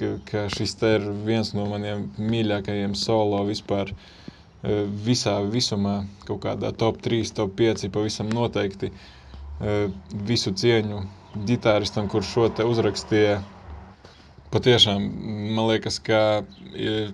ka, 0.00 0.08
ka 0.30 0.40
šis 0.54 0.74
te 0.80 0.94
ir 0.96 1.04
viens 1.26 1.52
no 1.56 1.66
maniem 1.70 2.06
mīļākajiem 2.32 2.94
solo 2.98 3.42
vispār. 3.48 3.92
E, 3.92 4.82
visā 5.06 5.34
visumā, 5.52 5.94
kaut 6.28 6.42
kādā 6.44 6.70
top 6.82 7.00
3, 7.04 7.32
top 7.36 7.54
5, 7.60 7.86
pavisam 7.94 8.28
noteikti 8.32 8.90
e, 8.90 9.76
visu 10.30 10.52
cieņu 10.62 11.00
ģitāristam, 11.48 12.08
kurš 12.12 12.32
šo 12.34 12.48
te 12.58 12.66
uzrakstīja. 12.68 13.38
Patiešām, 14.50 15.04
man 15.54 15.68
liekas, 15.68 16.00
ka 16.02 16.42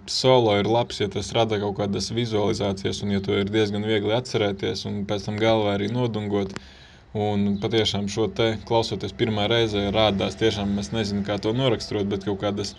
solo 0.09 0.55
ir 0.57 0.69
labs, 0.71 1.03
ja 1.03 1.11
tas 1.13 1.29
rada 1.37 1.59
kaut 1.61 1.77
kādas 1.83 2.09
vizualizācijas, 2.17 3.03
un 3.05 3.13
ja 3.13 3.21
to 3.25 3.37
ir 3.37 3.53
diezgan 3.53 3.85
viegli 3.85 4.15
atcerēties, 4.17 4.87
un 4.89 5.03
pēc 5.09 5.29
tam 5.29 5.37
galvā 5.41 5.77
arī 5.77 5.91
nodungot. 5.93 6.57
Uh, 6.57 6.73
Un 7.17 7.55
patiešām 7.63 8.11
šo 8.13 8.27
te 8.37 8.47
klausoties 8.69 9.15
pirmā 9.17 9.47
reize, 9.49 9.87
rādās 9.95 10.37
tiešām, 10.37 10.75
es 10.83 10.91
nezinu, 10.93 11.23
kā 11.25 11.39
to 11.41 11.55
noraksturot, 11.57 12.09
bet 12.11 12.27
kaut 12.29 12.43
kādas 12.43 12.75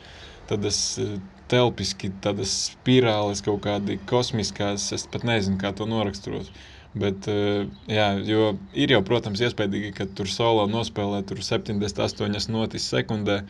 tādas 0.47 0.77
e, 1.01 1.07
telpiski, 1.49 2.11
tādas 2.23 2.53
spirāles, 2.67 3.41
kaut 3.43 3.63
kādi 3.65 3.97
kosmiskās, 4.09 4.91
es 4.93 5.07
pat 5.09 5.25
nezinu, 5.27 5.57
kā 5.63 5.71
to 5.75 5.87
noraksturot. 5.89 6.51
Bet, 6.97 7.25
e, 7.31 7.65
jā, 7.89 8.11
jo 8.29 8.51
ir 8.77 8.93
jau, 8.93 9.01
protams, 9.09 9.41
iespējīgi, 9.47 9.91
ka 9.97 10.07
tur 10.19 10.29
solo 10.29 10.67
nospēlē 10.69 11.23
tur 11.27 11.41
78 11.41 12.53
notis 12.53 12.85
sekundē, 12.93 13.41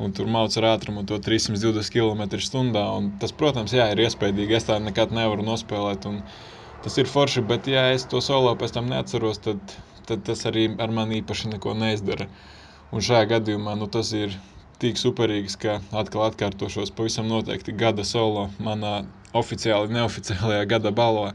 un 0.00 0.16
tur 0.16 0.30
mauc 0.32 0.56
ar 0.56 0.70
ātrumu 0.72 1.04
to 1.06 1.20
320 1.20 1.92
km/h. 1.92 3.12
Tas, 3.20 3.36
protams, 3.36 3.76
jā, 3.76 3.90
ir 3.92 4.06
iespējīgi. 4.06 4.56
Es 4.56 4.66
tā 4.70 4.80
nekad 4.80 5.12
nevaru 5.12 5.44
nospēlēt, 5.44 6.08
tas 6.84 6.98
ir 6.98 7.10
forši, 7.10 7.44
bet 7.44 7.68
ja 7.68 7.90
es 7.92 8.08
to 8.08 8.24
solo 8.24 8.56
pēc 8.56 8.78
tam 8.78 8.88
neatceros, 8.90 9.42
tad 9.44 9.78
tad 10.10 10.24
tas 10.26 10.46
arī 10.48 10.64
ar 10.82 10.90
mani 10.94 11.20
īpaši 11.20 11.52
neko 11.54 11.74
neizdara. 11.78 12.26
Un 12.90 13.04
šajā 13.06 13.28
gadījumā 13.36 13.76
nu, 13.78 13.86
tas 13.94 14.10
ir 14.16 14.34
tik 14.82 14.98
superīgs, 14.98 15.54
ka 15.60 15.78
atkal 16.02 16.24
atkārtošos 16.26 16.90
pavisam 16.96 17.28
noteikti 17.30 17.76
gada 17.82 18.06
solo 18.08 18.48
manā 18.66 18.94
oficiāli, 19.40 19.92
neoficiālajā 19.94 20.64
gada 20.72 20.94
balvā. 21.02 21.34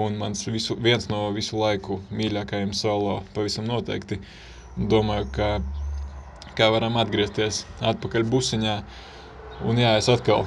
Un 0.00 0.18
mans 0.20 0.44
visu, 0.48 0.76
viens 0.80 1.08
no 1.12 1.22
visu 1.36 1.56
laiku 1.60 2.00
mīļākajiem 2.18 2.72
solo 2.76 3.18
pavisam 3.36 3.68
noteikti. 3.68 4.20
Domāju, 4.76 5.28
ka 5.32 5.48
kā 6.58 6.70
varam 6.74 6.98
atgriezties 7.00 7.64
atpakaļ 7.92 8.28
busiņā. 8.30 8.76
Un 9.64 9.78
jā, 9.78 9.96
es 10.00 10.10
atkal 10.10 10.46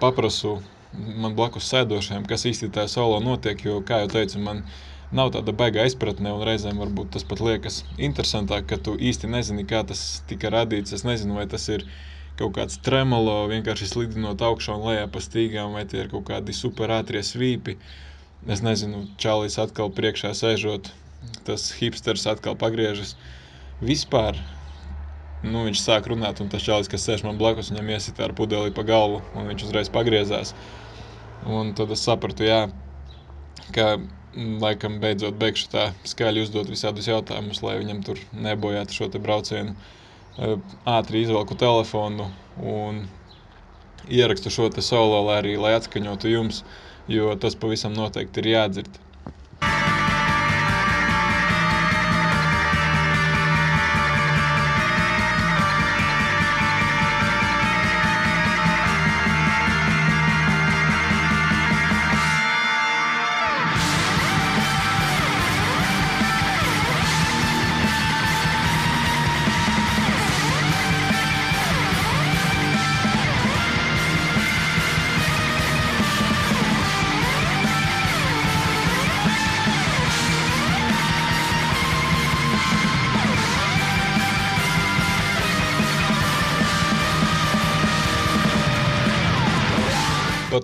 paprasu 0.00 0.58
man 0.96 1.34
blakus 1.36 1.68
sēdošajiem, 1.70 2.26
kas 2.28 2.46
īsti 2.48 2.70
tajā 2.74 2.88
solo 2.90 3.18
notiek, 3.22 3.60
jo, 3.64 3.80
kā 3.84 4.02
jau 4.02 4.12
teicu, 4.12 4.40
man 4.42 4.62
nav 5.14 5.32
tāda 5.36 5.54
baigā 5.56 5.84
izpratne, 5.88 6.32
un 6.34 6.44
reizēm 6.48 6.80
varbūt 6.80 7.12
tas 7.16 7.24
pat 7.28 7.42
liekas 7.44 7.82
interesantāk, 7.96 8.66
ka 8.70 8.78
tu 8.80 8.96
īsti 8.96 9.30
nezini, 9.32 9.66
kā 9.68 9.82
tas 9.88 10.22
tika 10.28 10.52
radīts. 10.52 10.94
Es 10.96 11.04
nezinu, 11.08 11.38
vai 11.38 11.46
tas 11.50 11.68
ir 11.72 11.84
kaut 12.38 12.54
kāds 12.56 12.78
tremolo, 12.84 13.40
vienkārši 13.50 13.88
slidinot 13.90 14.42
augšā 14.44 14.76
un 14.76 14.86
lejā 14.90 15.08
pa 15.12 15.22
stīgām, 15.24 15.74
vai 15.76 15.84
tie 15.88 16.04
ir 16.04 16.12
kaut 16.12 16.28
kādi 16.28 16.54
superātrie 16.56 17.24
svīpi. 17.24 17.78
Es 18.48 18.62
nezinu, 18.62 19.06
Čālijs 19.20 19.58
atkal 19.60 19.90
priekšā 19.92 20.30
sēžot, 20.38 20.92
tas 21.48 21.72
hipsters 21.80 22.28
atkal 22.30 22.54
pagriežas. 22.56 23.16
Vispār 23.82 24.38
nu, 25.44 25.64
viņš 25.68 25.82
sāk 25.82 26.08
runāt, 26.10 26.42
un 26.42 26.50
tas 26.52 26.64
čalis, 26.64 26.90
kas 26.90 27.04
sēž 27.06 27.24
man 27.26 27.38
blakus, 27.40 27.70
viņam 27.72 27.90
iesita 27.94 28.26
ar 28.26 28.34
pudeli 28.36 28.74
pa 28.74 28.84
galvu, 28.86 29.22
un 29.38 29.50
viņš 29.50 29.66
uzreiz 29.68 29.90
pagriezās. 29.92 30.54
Un 31.46 31.74
tad 31.78 31.92
es 31.94 32.02
sapratu, 32.04 32.46
jā, 32.46 32.66
ka 33.74 33.96
laikam 34.34 34.98
beidzot 35.02 35.38
beigšu 35.38 35.70
tā 35.72 35.84
skaļi 36.08 36.44
uzdot 36.46 36.70
visādus 36.70 37.08
jautājumus, 37.08 37.62
lai 37.64 37.78
viņam 37.80 38.02
tur 38.06 38.20
nebojātu 38.32 38.98
šo 38.98 39.08
te 39.12 39.22
braucienu. 39.22 39.74
Ātri 40.86 41.24
izvelku 41.24 41.56
telefonu 41.58 42.28
un 42.62 43.06
ierakstu 44.08 44.52
šo 44.54 44.68
te 44.74 44.84
solo, 44.84 45.24
lai 45.26 45.40
arī 45.42 45.56
lai 45.58 45.74
atskaņotu 45.78 46.30
jums, 46.30 46.62
jo 47.10 47.34
tas 47.40 47.58
pavisam 47.58 47.96
noteikti 47.96 48.44
ir 48.44 48.52
jādzird. 48.52 49.00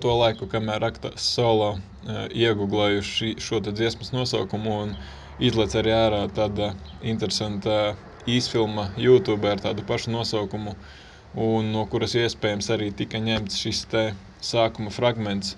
To 0.04 0.12
laiku, 0.20 0.46
kamēr 0.52 0.84
aktas 0.84 1.24
solo 1.34 1.74
uh, 1.74 2.24
iegūlēju 2.28 3.38
šo 3.40 3.60
dziesmas 3.64 4.12
nosaukumu 4.12 4.74
un 4.82 4.90
izlaiž 5.40 5.78
arī 5.80 5.94
ārā 5.96 6.26
tāda 6.36 6.74
interesanta 7.00 7.94
īsfilma 8.28 8.90
YouTube 9.00 9.48
ar 9.48 9.62
tādu 9.64 9.84
pašu 9.88 10.12
nosaukumu, 10.12 10.74
un 11.40 11.72
no 11.72 11.86
kuras 11.88 12.14
iespējams 12.20 12.68
arī 12.76 12.90
tika 12.96 13.20
ņemts 13.20 13.56
šis 13.64 13.80
te 13.90 14.04
sākuma 14.44 14.92
fragments, 14.92 15.56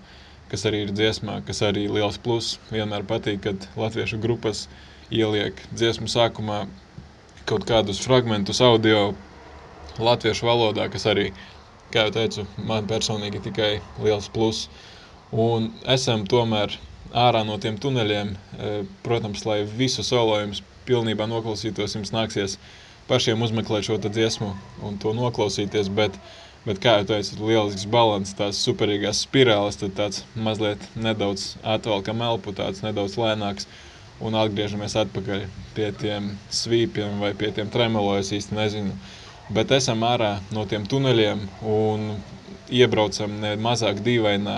kas 0.50 0.62
arī 0.70 0.84
ir 0.86 0.94
dziesmā, 0.94 1.40
kas 1.46 1.64
arī 1.66 1.88
liels 1.90 2.18
plus. 2.22 2.54
Vienmēr 2.70 3.06
patīk, 3.06 3.42
kad 3.48 3.66
latviešu 3.78 4.20
grupas 4.22 4.66
ieliek 5.10 5.58
dziesmu 5.74 6.06
sākumā 6.10 6.64
kaut 7.46 7.66
kādus 7.66 7.98
fragmentus 8.02 8.62
audio 8.62 9.12
latviešu 9.98 10.46
valodā, 10.46 10.86
kas 10.92 11.06
arī, 11.10 11.30
kā 11.94 12.06
jau 12.06 12.14
teicu, 12.16 12.46
man 12.68 12.88
personīgi 12.90 13.42
tikai 13.48 13.70
liels 14.04 14.30
pluss. 14.32 14.70
Un 15.32 15.70
esam 15.90 16.24
tomēr 16.30 16.74
ārā 17.26 17.42
no 17.46 17.58
tiem 17.62 17.78
tuneļiem, 17.82 18.32
e, 18.32 18.72
protams, 19.06 19.44
lai 19.48 19.62
visu 19.78 20.04
solojumus 20.06 20.62
pilnībā 20.86 21.26
noklausītos, 21.30 21.96
jums 21.98 22.14
nāksies 22.14 22.58
pašiem 23.10 23.42
uzmeklēt 23.42 23.86
šo 23.88 23.98
dziesmu 24.02 24.52
un 24.86 24.98
to 25.02 25.14
noklausīties, 25.14 25.90
bet 25.94 26.18
Bet, 26.66 26.80
kā 26.82 26.96
jau 26.98 27.04
teicu, 27.06 27.36
lielisks 27.46 27.84
balans, 27.86 28.32
tās 28.34 28.58
superīgās 28.58 29.20
spirāles, 29.22 29.76
tad 29.78 29.92
tāds 29.94 30.24
mazliet 30.34 30.82
nedaudz 30.98 31.52
atvelkam 31.62 32.24
elpu, 32.26 32.50
tāds 32.58 32.80
nedaudz 32.82 33.14
lēnāks 33.22 33.68
un 34.18 34.34
atgriežamies 34.34 34.96
atpakaļ 34.98 35.44
pie 35.76 35.92
tiem 36.00 36.32
svīpiem 36.50 37.20
vai 37.22 37.30
pie 37.38 37.52
tiem 37.54 37.70
tremolo, 37.70 38.16
es 38.18 38.32
īsti 38.34 38.58
nezinu. 38.58 38.96
Bet 39.54 39.70
esam 39.70 40.02
ārā 40.02 40.36
no 40.54 40.64
tiem 40.66 40.86
tuneļiem 40.90 41.42
un 41.70 42.08
iebraucam 42.72 43.36
ne 43.42 43.54
mazāk 43.62 44.00
dīvainā 44.06 44.56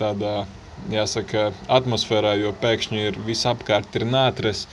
tādā, 0.00 0.46
jāsaka, 0.90 1.52
atmosfērā, 1.70 2.34
jo 2.40 2.50
pēkšņi 2.62 3.04
ir 3.10 3.20
visapkārt 3.26 3.94
ir 3.98 4.06
nātres 4.08 4.66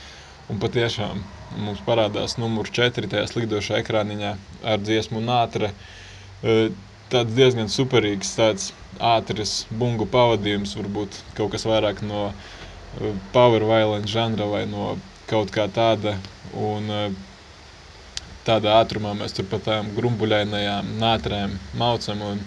un 0.50 0.62
patiešām 0.62 1.22
mums 1.62 1.84
parādās 1.86 2.40
numur 2.42 2.70
4 2.74 3.10
tajā 3.12 3.30
slidošā 3.30 3.80
ekrāniņā 3.84 4.34
ar 4.74 4.82
dziesmu 4.82 5.22
nātre. 5.24 5.72
Uh, 6.42 6.74
tāds 7.12 7.36
diezgan 7.38 7.70
superīgs, 7.72 8.34
tāds 8.38 8.72
ātrs 9.00 9.66
bungu 9.70 10.08
pavadījums, 10.10 10.76
varbūt 10.80 11.20
kaut 11.38 11.54
kas 11.54 11.66
vairāk 11.68 12.02
no 12.06 12.30
power 13.36 13.66
violence 13.68 14.12
žanra 14.12 14.48
vai 14.50 14.64
no 14.70 14.96
kaut 15.30 15.52
kā 15.54 15.68
tāda. 15.72 16.16
Un 16.56 16.90
tādā 18.46 18.78
ātrumā 18.82 19.16
mēs 19.18 19.34
tur 19.36 19.48
pa 19.50 19.60
tām 19.64 19.90
grumbuļainajām 19.98 20.96
nātrēm 21.02 21.58
maucam 21.80 22.22
un 22.26 22.42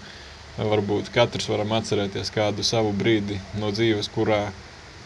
varbūt 0.58 1.10
katrs 1.14 1.48
varam 1.50 1.74
atcerēties 1.78 2.32
kādu 2.34 2.64
savu 2.66 2.92
brīdi 2.96 3.38
no 3.58 3.70
dzīves, 3.74 4.10
kurā 4.14 4.48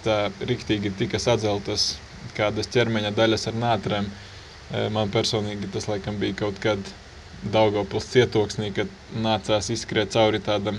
tā 0.05 0.27
riktīgi 0.41 0.93
tika 0.99 1.21
sadzeltas 1.23 1.95
kādas 2.37 2.71
ķermeņa 2.73 3.13
daļas 3.17 3.49
ar 3.51 3.59
nātrēm. 3.65 4.11
Man 4.95 5.11
personīgi 5.13 5.69
tas 5.73 5.89
laikam 5.91 6.17
bija 6.21 6.39
kaut 6.45 6.61
kad 6.63 6.81
Daugavpils 7.43 8.07
cietoksnī, 8.13 8.71
kad 8.77 8.91
nācās 9.19 9.69
izskriet 9.75 10.13
cauri 10.15 10.39
tādam 10.41 10.79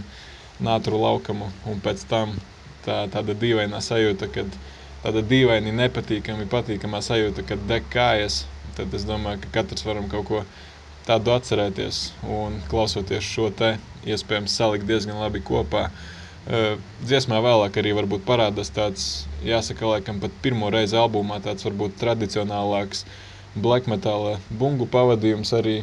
nātru 0.64 1.02
laukamu, 1.02 1.50
un 1.68 1.82
pēc 1.84 2.06
tam 2.08 2.38
tā, 2.86 3.04
tāda 3.12 3.36
dīvainā 3.36 3.82
sajūta, 3.84 4.30
kad 4.32 4.58
tāda 5.04 5.24
dīvaini 5.28 5.74
nepatīkami 5.76 6.48
patīkamā 6.50 7.04
sajūta, 7.04 7.44
kad 7.50 7.68
deg 7.68 7.90
kājas, 7.92 8.46
tad 8.78 8.94
es 8.94 9.06
domāju, 9.08 9.42
ka 9.44 9.54
katrs 9.60 9.86
varam 9.88 10.10
kaut 10.12 10.28
ko 10.30 10.44
tādu 11.08 11.34
atcerēties, 11.36 12.02
un 12.32 12.60
klausoties 12.72 13.26
šo 13.28 13.50
te, 13.52 13.76
iespējams 14.08 14.56
salikt 14.60 14.88
diezgan 14.88 15.20
labi 15.20 15.44
kopā. 15.44 15.90
Dziesmā 17.04 17.40
vēlāk 17.44 17.80
arī 17.80 17.94
varbūt 17.96 18.24
parādās 18.28 18.72
tāds, 18.76 19.10
jāsaka, 19.48 19.88
laikam 19.96 20.20
pat 20.24 20.36
pirmo 20.44 20.72
reizi 20.74 21.00
albumā 21.00 21.40
tāds 21.44 21.64
varbūt 21.68 22.00
tradicionālāks 22.02 23.06
black 23.56 23.88
metāla 23.92 24.40
bungu 24.52 24.88
pavadījums 24.92 25.54
arī 25.56 25.82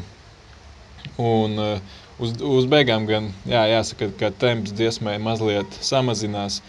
Un 1.16 1.58
uh, 1.58 1.80
uz, 2.18 2.34
uz 2.40 2.68
beigām 2.70 3.06
gan 3.08 3.30
jā, 3.48 3.64
jāsaka, 3.74 4.10
ka 4.20 4.30
temps 4.44 4.72
dziesmai 4.76 5.18
mazliet 5.22 5.80
samazinās 5.84 6.60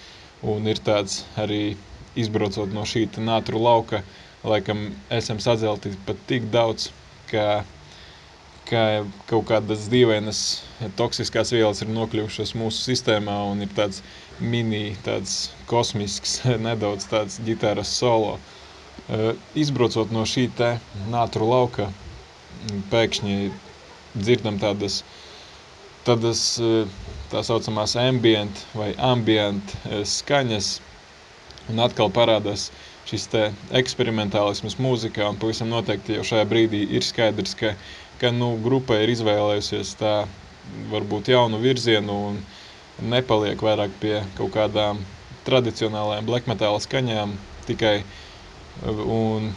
un 0.42 0.68
ir 0.68 0.82
tāds 0.84 1.22
arī 1.40 1.78
izbraucot 2.20 2.74
no 2.76 2.84
šī 2.88 3.06
nātru 3.24 3.62
lauka, 3.62 4.02
laikam 4.44 4.90
esam 5.14 5.40
sadzelti 5.40 5.94
pat 6.06 6.20
tik 6.28 6.48
daudz, 6.54 6.90
ka, 7.32 7.64
ka 8.70 8.84
kaut 9.30 9.48
kādas 9.52 9.88
dīvainas 9.92 10.42
toksiskās 11.00 11.54
vielas 11.54 11.84
ir 11.84 11.92
nokļuvušas 11.94 12.56
mūsu 12.58 12.86
sistēmā 12.90 13.38
un 13.52 13.62
ir 13.66 13.74
tāds 13.78 14.02
mini, 14.42 14.96
tāds 15.06 15.52
kosmisks, 15.70 16.40
nedaudz 16.68 17.10
tāds 17.12 17.40
ģitāras 17.46 17.94
solo. 18.02 18.38
Uh, 19.12 19.34
izbraucot 19.58 20.12
no 20.14 20.24
šī 20.30 20.48
te 20.58 20.76
nātru 21.12 21.48
lauka, 21.50 21.90
pēkšņi 22.92 23.52
dzirdam 24.16 24.60
tādas, 24.62 25.02
tādas 26.06 26.44
tā 27.32 27.42
saucamās 27.48 27.96
ambient 28.00 28.64
vai 28.76 28.92
ambient 28.98 29.74
skaņas, 29.88 30.72
un 31.72 31.82
atkal 31.86 32.12
parādās 32.14 32.70
šis 33.10 33.28
eksperimentālisms 33.78 34.78
mūzikā, 34.82 35.28
un 35.30 35.40
pavisam 35.42 35.72
noteikti 35.72 36.18
jau 36.18 36.26
šajā 36.28 36.48
brīdī 36.50 36.84
ir 36.98 37.06
skaidrs, 37.06 37.56
ka, 37.60 37.74
ka 38.22 38.32
nu, 38.36 38.54
grupa 38.64 39.00
ir 39.02 39.14
izvēlējusies 39.16 39.96
tā 40.00 40.16
varbūt 40.92 41.32
jaunu 41.34 41.60
virzienu 41.62 42.18
un 42.30 42.42
nepaliek 43.12 43.62
vairāk 43.62 43.96
pie 44.00 44.20
kaut 44.38 44.54
kādām 44.56 45.02
tradicionālajām 45.48 46.28
black 46.28 46.48
metal 46.48 46.78
skaņām 46.80 47.34
tikai 47.66 48.02
un 48.86 49.50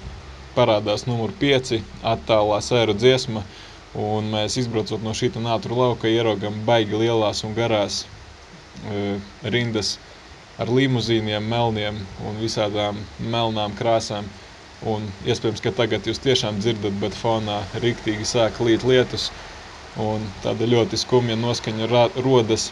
parādās 0.56 1.04
numur 1.06 1.34
5 1.40 1.76
attālā 2.08 2.60
sēru 2.64 2.94
dziesma, 2.96 3.42
uh, 3.44 3.62
Un 3.94 4.26
mēs 4.26 4.56
izbraucot 4.58 5.04
no 5.06 5.12
šī 5.14 5.28
nātru 5.38 5.76
lauka 5.78 6.10
ieraugam 6.10 6.56
baigi 6.66 6.98
lielās 6.98 7.44
un 7.46 7.52
garās 7.54 8.00
uh, 8.90 9.20
rindas 9.44 9.98
ar 10.58 10.70
limuzīniem, 10.70 11.46
melniem 11.50 11.98
un 12.26 12.40
visādām 12.42 13.00
melnām 13.20 13.74
krāsām. 13.78 14.28
Un 14.84 15.06
iespējams, 15.24 15.62
ka 15.64 15.72
tagad 15.72 16.06
jūs 16.06 16.20
tiešām 16.20 16.60
dzirdat, 16.60 16.96
bet 17.00 17.16
fonā 17.16 17.62
riktīgi 17.80 18.26
sāk 18.28 18.60
līt 18.60 18.84
lietus. 18.84 19.30
Un 20.00 20.24
tāda 20.44 20.66
ļoti 20.68 20.98
skumja 21.00 21.36
noskaņa 21.40 21.88
rodas. 22.24 22.68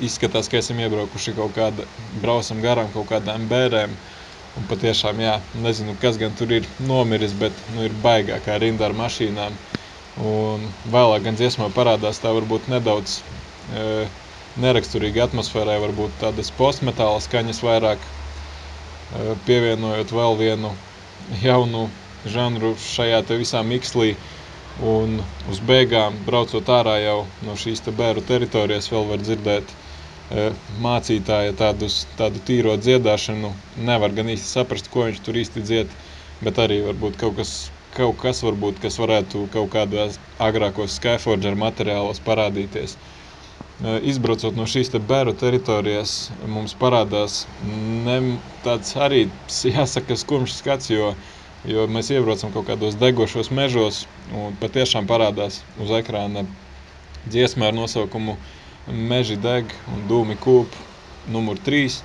Izskatās, 0.00 0.48
ka 0.48 0.60
esam 0.60 0.80
iebraukuši 0.80 1.34
kaut 1.36 1.52
kāda, 1.56 1.84
braucam 2.22 2.60
garām 2.64 2.92
kaut 2.94 3.08
kādām 3.10 3.48
bērēm. 3.50 3.96
Un 4.58 4.66
patiešām, 4.70 5.20
jā, 5.22 5.36
nezinu, 5.62 5.94
kas 6.02 6.16
gan 6.18 6.32
tur 6.38 6.50
ir 6.52 6.66
nomiris, 6.82 7.34
bet 7.38 7.54
nu, 7.74 7.84
ir 7.86 7.94
baigākā 8.04 8.56
rinda 8.62 8.88
ar 8.88 8.96
mašīnām. 8.98 9.58
Un 10.26 10.64
vēlāk 10.90 11.26
gan 11.26 11.38
dziesmā 11.38 11.70
parādās 11.74 12.18
tā 12.22 12.32
varbūt 12.34 12.66
nedaudz 12.72 13.20
e, 13.20 13.84
neraksturīga 14.58 15.28
atmosfērai, 15.28 15.78
varbūt 15.84 16.16
tādas 16.22 16.50
postmetāla 16.58 17.20
skaņas 17.22 17.62
vairāk, 17.62 18.02
e, 18.02 19.34
pievienojot 19.46 20.14
vēl 20.16 20.38
vienu 20.40 20.72
jaunu 21.42 21.88
žanru 22.34 22.74
šajā 22.82 23.22
te 23.28 23.38
visā 23.40 23.62
mikslī. 23.66 24.14
Un 24.80 25.18
uz 25.52 25.58
beigām, 25.68 26.16
braucot 26.26 26.68
ārā 26.72 26.96
jau 27.02 27.18
no 27.46 27.56
šīs 27.62 27.82
te 27.84 27.92
bēru 27.92 28.22
teritorijas, 28.26 28.88
vēl 28.92 29.08
var 29.10 29.20
dzirdēt 29.22 29.74
e, 29.74 30.46
mācītāja 30.86 31.52
tādus, 31.58 32.04
tādu 32.18 32.40
tīro 32.48 32.78
dziedāšanu. 32.80 33.52
Nevar 33.90 34.14
gan 34.16 34.32
īsti 34.32 34.54
saprast, 34.54 34.88
ko 34.90 35.10
viņš 35.10 35.20
tur 35.26 35.42
īsti 35.42 35.66
dzied, 35.66 36.00
bet 36.40 36.58
arī 36.64 36.80
varbūt 36.86 37.20
kaut 37.20 37.36
kas 37.42 37.54
kaut 37.96 38.20
kas, 38.22 38.40
varbūt, 38.46 38.78
kas 38.82 38.98
varētu 39.02 39.48
kaut 39.54 39.72
kādos 39.72 40.18
agrākos 40.42 40.94
Skyforger 40.98 41.56
materiālos 41.58 42.22
parādīties. 42.26 42.94
Izbraucot 43.80 44.56
no 44.58 44.66
šīs 44.68 44.92
bēru 45.08 45.32
teritorijas, 45.40 46.30
mums 46.46 46.74
parādās 46.76 47.46
ne, 48.06 48.18
tāds 48.64 48.92
arī, 48.96 49.22
jāsaka, 49.76 50.16
skumjš 50.20 50.58
skats, 50.58 50.90
jo, 50.92 51.14
jo 51.64 51.86
mēs 51.88 52.12
iebraucam 52.12 52.52
kaut 52.52 52.68
kādos 52.68 52.98
degošos 53.00 53.50
mežos 53.50 54.04
un 54.36 54.56
patiešām 54.60 55.08
parādās 55.08 55.62
uz 55.80 55.92
ekrāna 55.96 56.44
dziesma 57.26 57.70
ar 57.70 57.76
nosaukumu 57.76 58.38
Meži 58.90 59.36
deg 59.38 59.70
un 59.92 60.06
dūmi 60.08 60.34
kūp 60.40 60.72
numur 61.30 61.58
3, 61.62 62.00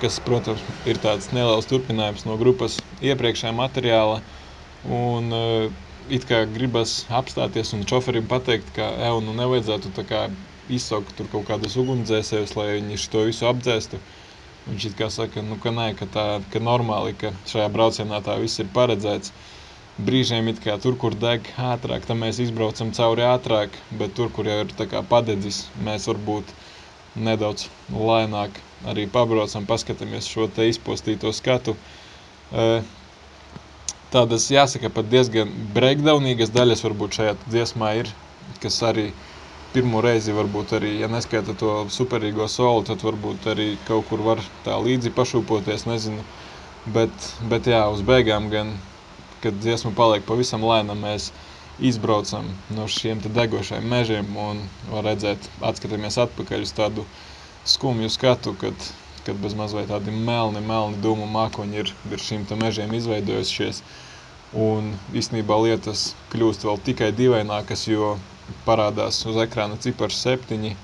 kas, 0.00 0.20
protams, 0.22 0.62
ir 0.88 1.00
tāds 1.02 1.32
neliels 1.34 1.66
turpinājums 1.68 2.22
no 2.24 2.38
grupas 2.40 2.78
iepriekšējā 3.02 3.50
materiāla, 3.58 4.20
Un 4.90 5.30
uh, 5.30 5.70
it 6.10 6.24
kā 6.26 6.42
gribas 6.50 7.04
apstāties 7.06 7.70
un 7.76 7.84
šoferim 7.86 8.26
pateikt, 8.26 8.72
ka 8.74 8.88
evo, 8.98 9.20
nu 9.22 9.34
nevajadzētu 9.38 9.92
tā 9.94 10.04
kā 10.08 10.22
izsaukt 10.70 11.14
tur 11.18 11.28
kaut 11.32 11.48
kādus 11.48 11.76
ugunsdzēsējus, 11.80 12.54
lai 12.58 12.68
viņi 12.76 12.98
to 13.12 13.24
visu 13.28 13.48
apdzēstu. 13.50 14.00
Viņš 14.66 14.84
it 14.90 14.94
kā 14.98 15.08
saka, 15.10 15.42
nu, 15.42 15.56
ka 15.58 15.72
nē, 15.74 15.88
ka 15.98 16.06
tā, 16.06 16.26
ka 16.52 16.62
normāli, 16.62 17.16
ka 17.18 17.32
šajā 17.50 17.66
braucienā 17.74 18.20
tā 18.22 18.36
viss 18.38 18.62
ir 18.62 18.70
paredzēts. 18.74 19.32
Brīžiem 19.98 20.48
it 20.48 20.60
kā 20.64 20.78
tur, 20.80 20.94
kur 20.96 21.14
deg 21.18 21.48
ātrāk, 21.58 22.06
tad 22.08 22.16
mēs 22.16 22.38
izbraucam 22.40 22.94
cauri 22.96 23.26
ātrāk, 23.26 23.74
bet 23.98 24.14
tur, 24.16 24.30
kur 24.32 24.46
jau 24.48 24.62
ir 24.62 24.70
tā 24.78 24.86
kā 24.88 25.02
padedzis, 25.04 25.66
mēs 25.84 26.06
varbūt 26.08 26.54
nedaudz 27.16 27.66
lēnāk 27.92 28.56
arī 28.88 29.04
pabraucam, 29.10 29.66
paskatāmies 29.68 30.30
šo 30.30 30.46
te 30.48 30.68
izpostīto 30.70 31.32
skatu. 31.36 31.74
Uh, 32.52 32.80
tādas, 34.14 34.48
jāsaka, 34.52 34.90
pat 34.92 35.10
diezgan 35.12 35.52
breakdownīgas 35.74 36.54
daļas 36.54 36.86
varbūt 36.86 37.18
šajā 37.18 37.36
dziesmā 37.48 37.92
ir, 38.00 38.10
kas 38.62 38.80
arī 38.86 39.10
pirmo 39.72 40.02
reizi 40.04 40.34
varbūt 40.36 40.74
arī, 40.76 40.92
ja 41.00 41.08
neskaita 41.08 41.54
to 41.58 41.74
superīgo 41.92 42.48
soli, 42.50 42.84
tad 42.88 43.02
varbūt 43.06 43.48
arī 43.54 43.68
kaut 43.88 44.08
kur 44.10 44.22
var 44.24 44.42
tā 44.66 44.76
līdzi 44.76 45.12
pašūpoties, 45.16 45.86
nezinu. 45.88 46.24
Bet, 46.92 47.28
bet 47.48 47.68
jā, 47.70 47.84
uz 47.94 48.02
beigām 48.04 48.50
gan, 48.52 48.74
kad 49.42 49.56
dziesma 49.62 49.94
paliek 49.96 50.24
pavisam 50.26 50.64
lēna, 50.66 50.96
mēs 50.98 51.30
izbraucam 51.82 52.48
no 52.76 52.86
šiem 52.90 53.22
degošajiem 53.24 53.86
mežiem 53.88 54.36
un 54.36 54.60
var 54.90 55.06
redzēt, 55.08 55.48
atskatāmies 55.64 56.18
atpakaļ 56.20 56.66
uz 56.66 56.74
tādu 56.76 57.06
skumju 57.64 58.10
skatu, 58.12 58.54
kad, 58.60 58.88
kad 59.26 59.38
bez 59.40 59.56
mazliet 59.58 59.88
tādi 59.90 60.12
melni, 60.12 60.60
melni 60.66 61.00
dūmu 61.02 61.28
mākoņi 61.32 61.80
ir 61.82 61.92
virs 62.10 62.28
šīm 62.28 62.44
mežiem 62.60 62.92
izveidojušies. 62.98 63.82
Un 64.52 64.92
īstenībā 65.16 65.56
lietas 65.64 66.12
kļūst 66.32 66.66
vēl 66.68 66.80
tikai 66.84 67.08
dīvainākas, 67.16 67.86
jo 67.88 68.16
parādās 68.66 69.22
uz 69.24 69.38
ekrāna 69.40 69.78
cipars 69.80 70.18
septiņi 70.20 70.74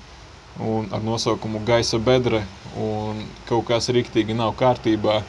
un 0.65 0.87
ar 0.91 1.03
nosaukumu 1.05 1.61
gaisa 1.67 1.99
bedre 2.01 2.41
un 2.81 3.21
kaut 3.49 3.67
kas 3.69 3.91
riktīgi 3.93 4.33
nav 4.33 4.55
kārtībā. 4.59 5.21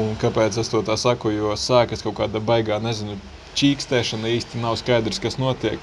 Un 0.00 0.14
kāpēc 0.22 0.56
es 0.62 0.70
to 0.72 0.80
tā 0.86 0.94
saku? 0.96 1.34
Jo 1.34 1.56
sākas 1.60 2.04
kaut 2.06 2.16
kāda 2.20 2.40
baigā, 2.40 2.78
nezinu, 2.80 3.18
čīkstēšana 3.58 4.30
īsti 4.38 4.62
nav 4.62 4.78
skaidrs, 4.80 5.20
kas 5.20 5.36
notiek. 5.42 5.82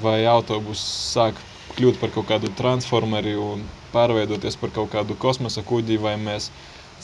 Vai 0.00 0.22
autobus 0.30 0.80
sāk 1.12 1.36
kļūt 1.74 1.98
par 2.00 2.14
kaut 2.14 2.30
kādu 2.30 2.50
transformeri 2.56 3.34
un 3.38 3.66
pārveidoties 3.92 4.56
par 4.62 4.72
kaut 4.74 4.90
kādu 4.94 5.18
kosmosa 5.18 5.62
kuģi, 5.66 5.98
vai 6.02 6.14
mēs 6.18 6.48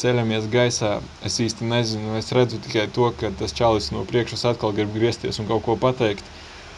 ceļamies 0.01 0.49
gaisā. 0.53 0.97
Es 1.27 1.39
īsti 1.43 1.69
nezinu, 1.69 2.17
es 2.19 2.33
redzu 2.37 2.61
tikai 2.65 2.87
to, 2.95 3.11
ka 3.21 3.31
tas 3.39 3.55
čalis 3.57 3.91
no 3.95 4.05
priekšas 4.09 4.47
atkal 4.53 4.75
grib 4.77 4.93
griezties 4.97 5.41
un 5.41 5.49
kaut 5.51 5.65
ko 5.67 5.77
pateikt, 5.81 6.25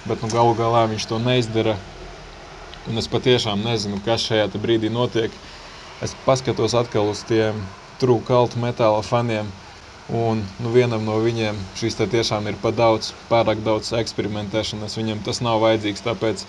bet 0.09 0.23
nu 0.25 0.31
galu 0.33 0.57
galā 0.59 0.85
viņš 0.91 1.09
to 1.11 1.21
neizdara. 1.23 1.77
Un 2.91 2.99
es 2.99 3.07
patiešām 3.11 3.63
nezinu, 3.63 4.01
kas 4.05 4.25
šajā 4.27 4.49
brīdī 4.59 4.91
notiek. 4.91 5.35
Es 6.03 6.17
paskatos 6.27 6.75
atkal 6.75 7.13
uz 7.13 7.23
tiem 7.29 7.61
true 8.03 8.23
kaltu 8.27 8.59
metāla 8.59 9.05
faniem. 9.07 9.51
Un 10.11 10.43
nu, 10.59 10.73
vienam 10.75 11.05
no 11.07 11.21
viņiem 11.23 11.61
šis 11.79 11.95
tiešām 12.01 12.49
ir 12.51 12.59
par 12.63 12.75
daudz, 12.75 13.13
pārāk 13.31 13.63
daudz 13.63 13.93
eksperimentēšanas. 13.95 14.99
Viņam 14.99 15.23
tas 15.23 15.39
nav 15.47 15.63
vajadzīgs. 15.63 16.03
Tāpēc 16.09 16.43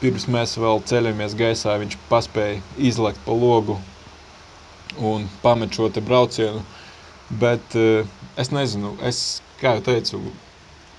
pirms 0.00 0.26
mēs 0.34 0.56
vēl 0.58 0.82
ceļamies 0.90 1.38
gaisā, 1.38 1.78
viņš 1.78 1.94
paspēja 2.10 2.58
izlekt 2.90 3.22
pa 3.24 3.38
logu 3.38 3.78
un 4.98 5.28
pamet 5.42 5.74
šo 5.74 5.90
braucienu. 6.00 6.62
Bet 7.28 7.74
uh, 7.76 8.06
es 8.36 8.50
nezinu, 8.50 8.94
es, 9.04 9.42
kā 9.60 9.76
jau 9.76 9.84
teicu, 9.90 10.20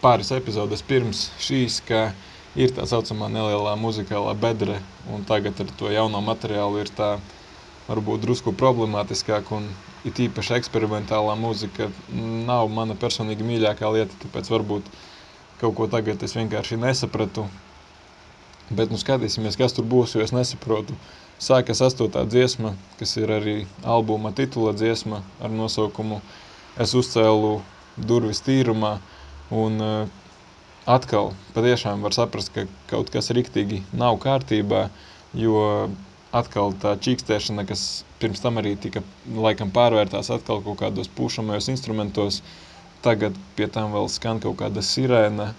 pāris 0.02 0.32
epizodes 0.32 0.84
pirms 0.86 1.30
šīs, 1.42 1.82
ka 1.88 2.12
ir 2.56 2.74
tā 2.76 2.86
saucamā 2.90 3.30
nelielā 3.32 3.76
muzikālā 3.80 4.36
bedre, 4.40 4.80
un 5.12 5.26
tagad 5.26 5.60
ar 5.60 5.72
to 5.80 5.92
jauno 5.92 6.22
materiālu 6.22 6.84
ir 6.84 6.92
tā 6.96 7.18
varbūt 7.90 8.22
drusku 8.24 8.54
problemātiskāk 8.54 9.50
un 9.56 9.66
it 10.08 10.20
īpaši 10.22 10.56
eksperimentālā 10.60 11.36
mūzika 11.40 11.90
nav 12.48 12.70
mana 12.72 12.96
personīgi 13.00 13.46
mīļākā 13.46 13.90
lieta, 13.96 14.16
tāpēc 14.24 14.52
varbūt 14.54 14.92
kaut 15.60 15.76
ko 15.76 15.90
tagad 15.92 16.22
es 16.24 16.38
vienkārši 16.38 16.80
nesapratu. 16.80 17.48
Bet 18.70 18.94
nu 18.94 19.00
skatīsimies, 19.02 19.58
kas 19.58 19.74
tur 19.74 19.88
būs, 19.90 20.14
jo 20.16 20.24
es 20.24 20.34
nesaprotu. 20.36 20.94
Sākas 21.40 21.80
astotā 21.86 22.26
dziesma, 22.28 22.74
kas 23.00 23.16
ir 23.18 23.32
arī 23.32 23.58
albuma 23.88 24.34
titula 24.36 24.74
dziesma 24.76 25.22
ar 25.40 25.54
nosaukumu 25.56 26.20
Es 26.80 26.94
uzcēlu 26.96 27.60
durvis 28.10 28.40
tīrumā. 28.46 28.94
Un 29.52 29.82
uh, 29.84 30.12
atkal 30.88 31.34
patiešām 31.56 32.06
var 32.06 32.16
saprast, 32.16 32.54
ka 32.56 32.64
kaut 32.92 33.10
kas 33.12 33.32
riktīgi 33.36 33.82
nav 33.92 34.20
kārtībā, 34.24 34.86
jo 35.36 35.64
atkal 36.32 36.76
tā 36.80 36.94
čīkstēšana, 37.02 37.66
kas 37.68 38.06
pirms 38.22 38.44
tam 38.44 38.62
arī 38.62 38.76
tika 38.80 39.04
laikam 39.34 39.74
pārvērtās 39.76 40.30
atkal 40.32 40.62
kaut 40.64 40.80
kādos 40.84 41.10
pušamajos 41.18 41.68
instrumentos, 41.74 42.44
tagad 43.04 43.36
pie 43.58 43.68
tam 43.74 43.92
vēl 43.96 44.08
skan 44.14 44.40
kaut 44.44 44.60
kāda 44.62 44.84
sirēna, 44.86 45.50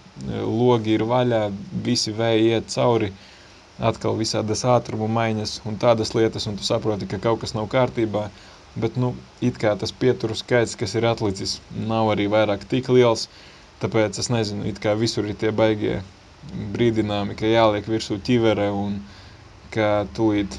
logi 0.46 0.94
ir 0.96 1.04
vaļā, 1.10 1.48
visi 1.84 2.14
vēji 2.16 2.54
iet 2.54 2.72
cauri, 2.72 3.10
atkal 3.80 4.16
visādas 4.18 4.62
ātrumu 4.68 5.08
maiņas 5.08 5.60
un 5.68 5.78
tādas 5.80 6.14
lietas, 6.14 6.46
un 6.50 6.58
tu 6.60 6.66
saproti, 6.66 7.08
ka 7.08 7.20
kaut 7.22 7.40
kas 7.44 7.54
nav 7.56 7.68
kārtībā, 7.72 8.28
bet, 8.76 8.96
nu, 9.00 9.14
it 9.40 9.58
kā 9.60 9.72
tas 9.80 9.92
pieturu 9.92 10.36
skaits, 10.38 10.76
kas 10.78 10.94
ir 10.98 11.08
atlicis, 11.08 11.58
nav 11.74 12.12
arī 12.14 12.28
vairāk 12.32 12.66
tik 12.70 12.90
liels, 12.92 13.28
tāpēc 13.82 14.20
es 14.22 14.30
nezinu, 14.32 14.68
it 14.68 14.80
kā 14.84 14.94
visur 15.00 15.26
ir 15.26 15.38
tie 15.40 15.52
baigie 15.62 16.00
brīdinājumi, 16.74 17.36
ka 17.40 17.48
jāliek 17.48 17.88
virsū 17.88 18.20
ķivere 18.26 18.70
un, 18.76 19.00
ka 19.74 20.06
tūlīt 20.16 20.58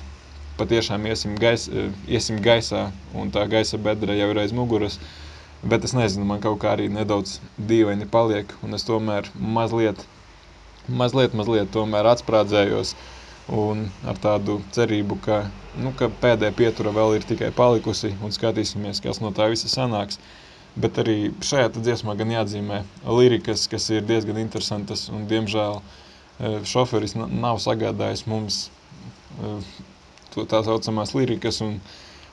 patiešām 0.59 1.05
iesim, 1.09 1.35
gais, 1.41 1.67
iesim 2.07 2.41
gaisā, 2.43 2.89
un 3.17 3.31
tā 3.33 3.45
gaisa 3.49 3.79
bedra 3.81 4.15
jau 4.17 4.29
ir 4.33 4.41
aiz 4.43 4.53
muguras. 4.55 4.99
Bet 5.61 5.85
es 5.85 5.93
nezinu, 5.93 6.25
man 6.25 6.41
kaut 6.41 6.57
kā 6.63 6.73
arī 6.73 6.87
nedaudz 6.89 7.37
dīvaini 7.69 8.07
paliek, 8.09 8.49
un 8.65 8.73
es 8.77 8.85
tomēr 8.87 9.29
mazliet, 9.37 10.01
mazliet, 10.87 11.35
mazliet 11.37 11.71
tomēr 11.73 12.09
atsprādzējos, 12.13 12.95
un 13.51 13.87
ar 14.07 14.19
tādu 14.21 14.59
cerību, 14.75 15.17
ka, 15.25 15.41
nu, 15.81 15.91
ka 15.97 16.11
pēdējā 16.21 16.55
pietura 16.57 16.93
vēl 16.95 17.17
ir 17.17 17.27
tikai 17.27 17.51
palikusi, 17.55 18.13
un 18.23 18.33
skatīsimies, 18.33 19.01
kas 19.03 19.21
no 19.23 19.33
tā 19.35 19.49
visa 19.51 19.71
sanāks. 19.71 20.21
Bet 20.79 21.01
arī 21.01 21.33
šajā 21.43 21.73
dziesmā 21.75 22.15
gan 22.15 22.29
jāatzīmē 22.31 22.77
lirikas, 23.19 23.65
kas 23.67 23.89
ir 23.91 24.05
diezgan 24.07 24.39
interesantas, 24.39 25.09
un 25.11 25.25
diemžēl 25.27 25.81
eh, 25.81 26.61
šoferis 26.63 27.17
nav 27.17 27.59
sagādājis 27.59 28.23
mums 28.31 28.61
to 30.31 30.45
tā 30.47 30.61
saucamās 30.65 31.13
lirikas 31.15 31.61
un 31.65 31.77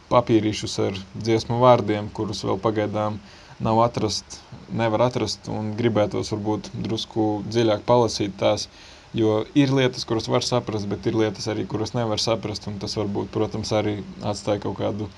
papīrīšus 0.08 0.78
ar 0.86 0.98
dziesmu 1.16 1.58
vārdiem, 1.62 2.08
kurus 2.14 2.44
vēl 2.46 2.60
pagaidām 2.62 3.18
nav 3.60 3.80
atrast, 3.82 4.38
nevar 4.70 5.02
atrast 5.08 5.48
un 5.50 5.72
gribētos 5.78 6.30
varbūt 6.34 6.70
drusku 6.84 7.26
dziļāk 7.48 7.82
palasīt 7.88 8.36
tās, 8.38 8.68
jo 9.16 9.40
ir 9.58 9.72
lietas, 9.74 10.06
kuras 10.08 10.28
var 10.30 10.46
saprast, 10.46 10.88
bet 10.90 11.06
ir 11.10 11.18
lietas 11.18 11.48
arī, 11.50 11.66
kuras 11.66 11.94
nevar 11.96 12.22
saprast, 12.22 12.68
un 12.70 12.78
tas 12.82 12.94
varbūt, 12.98 13.32
protams, 13.34 13.72
arī 13.74 13.98
atstāja 14.22 14.62
kaut 14.66 14.78
kādu 14.78 15.08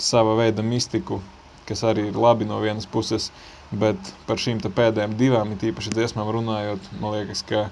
sava 0.00 0.36
veida 0.38 0.62
mistiku, 0.62 1.20
kas 1.68 1.82
arī 1.86 2.08
ir 2.10 2.18
labi 2.18 2.46
no 2.48 2.60
vienas 2.62 2.86
puses, 2.86 3.30
bet 3.70 4.12
par 4.26 4.40
šīm 4.42 4.60
te 4.62 4.70
pēdējām 4.74 5.16
divām, 5.18 5.54
it 5.54 5.66
īpaši 5.70 5.94
dziesmām 5.94 6.30
runājot, 6.38 6.92
man 7.02 7.16
liekas, 7.18 7.42
ka 7.46 7.68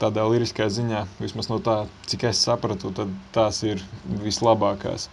tādā 0.00 0.24
liriskā 0.30 0.66
ziņā, 0.72 1.04
vismaz 1.20 1.50
no 1.50 1.60
tā, 1.62 1.84
cik 2.10 2.24
es 2.30 2.42
sapratu, 2.46 2.92
tad 2.96 3.10
tās 3.34 3.62
ir 3.66 3.82
vislabākās. 4.24 5.08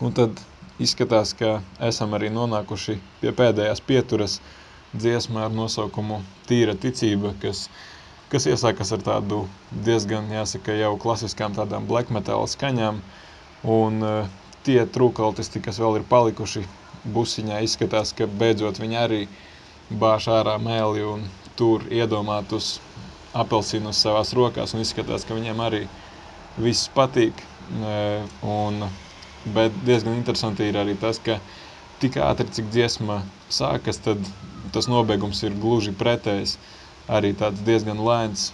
Un 0.00 0.14
tad 0.16 0.40
izskatās, 0.80 1.34
ka 1.36 1.60
esam 1.90 2.16
arī 2.16 2.30
nonākuši 2.32 2.98
pie 3.20 3.32
pēdējās 3.36 3.82
pieturas 3.86 4.38
dziesmā 4.96 5.46
ar 5.46 5.54
nosaukumu 5.54 6.20
Tīra 6.48 6.74
ticība, 6.74 7.34
kas, 7.42 7.68
kas 8.32 8.48
iesākas 8.50 8.92
ar 8.96 9.04
tādu 9.06 9.44
diezgan, 9.86 10.30
jāsaka, 10.34 10.74
jau 10.80 10.96
klasiskām 11.00 11.54
tādām 11.58 11.86
black 11.90 12.10
metal 12.10 12.48
skaņām, 12.50 13.02
un 13.76 14.02
uh, 14.02 14.38
tie 14.66 14.80
trūkaltisti, 14.86 15.62
kas 15.62 15.78
vēl 15.82 16.00
ir 16.00 16.08
palikuši 16.10 16.64
busiņā, 17.14 17.60
izskatās, 17.64 18.12
ka 18.16 18.26
beidzot 18.40 18.80
viņi 18.80 18.98
arī 19.00 19.20
bāž 20.00 20.28
ārā 20.32 20.56
mēli 20.62 21.04
un 21.06 21.24
tur 21.58 21.84
iedomātus 21.92 22.78
apelsīnus 23.36 24.00
savās 24.02 24.32
rokās 24.36 24.74
un 24.74 24.82
izskatās, 24.84 25.24
ka 25.26 25.36
viņiem 25.36 25.62
arī 25.64 25.84
viss 26.58 26.90
patīk. 26.94 27.44
Un, 28.42 28.82
bet 29.44 29.76
diezgan 29.86 30.18
interesanti 30.18 30.68
ir 30.68 30.78
arī 30.80 30.96
tas, 31.00 31.20
ka 31.22 31.38
tik 32.00 32.16
ātri, 32.20 32.48
cik 32.52 32.70
dziesma 32.72 33.20
sākas, 33.52 34.00
tad 34.04 34.20
tas 34.74 34.88
nobeigums 34.88 35.42
ir 35.44 35.56
gluži 35.60 35.92
pretējs. 35.96 36.56
Arī 37.10 37.32
tāds 37.34 37.62
diezgan 37.66 37.98
lēns, 38.06 38.50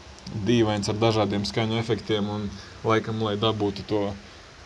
dīvains 0.46 0.88
ar 0.88 0.96
dažādiem 1.00 1.44
skaņu 1.46 1.76
efektiem 1.80 2.30
un 2.32 2.46
laikam, 2.86 3.20
lai 3.22 3.36
dabūtu 3.36 3.84
to 3.90 4.06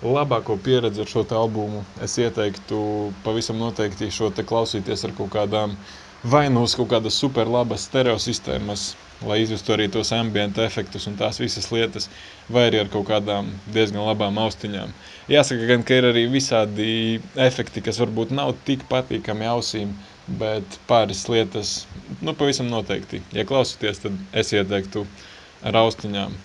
labāko 0.03 0.57
pieredzi 0.57 1.03
ar 1.03 1.11
šo 1.11 1.25
albumu, 1.37 1.83
es 2.01 2.17
ieteiktu 2.19 3.13
pavisam 3.25 3.59
noteikti 3.61 4.09
šo 4.11 4.31
te 4.31 4.45
klausīties 4.47 5.05
ar 5.05 5.13
kaut 5.17 5.33
kādām 5.35 5.75
vai 6.23 6.49
nu 6.49 6.63
uz 6.67 6.75
kaut 6.77 6.91
kādas 6.91 7.17
super 7.17 7.49
labas 7.49 7.87
stereo 7.89 8.19
sistēmas, 8.21 8.93
lai 9.25 9.41
izjustu 9.43 9.73
arī 9.73 9.87
tos 9.93 10.13
ambienta 10.13 10.65
efektus 10.65 11.07
un 11.09 11.17
tās 11.17 11.41
visas 11.41 11.71
lietas, 11.73 12.09
vai 12.53 12.67
arī 12.69 12.83
ar 12.83 12.91
kaut 12.93 13.07
kādām 13.09 13.49
diezgan 13.73 14.05
labām 14.05 14.39
austiņām. 14.41 14.93
Jāsaka 15.33 15.69
gan, 15.71 15.85
ka 15.85 15.97
ir 15.97 16.09
arī 16.11 16.27
visādi 16.33 17.21
efekti, 17.37 17.85
kas 17.85 18.01
varbūt 18.03 18.35
nav 18.37 18.53
tik 18.69 18.85
patīkami 18.91 19.49
ausīm, 19.49 19.95
bet 20.41 20.79
pāris 20.89 21.25
lietas, 21.29 21.87
nu, 22.21 22.35
pavisam 22.35 22.69
noteikti. 22.71 23.23
Ja 23.37 23.47
klausieties, 23.49 24.05
tad 24.05 24.21
es 24.37 24.53
ieteiktu 24.53 25.07
ar 25.65 25.81
austiņām. 25.85 26.37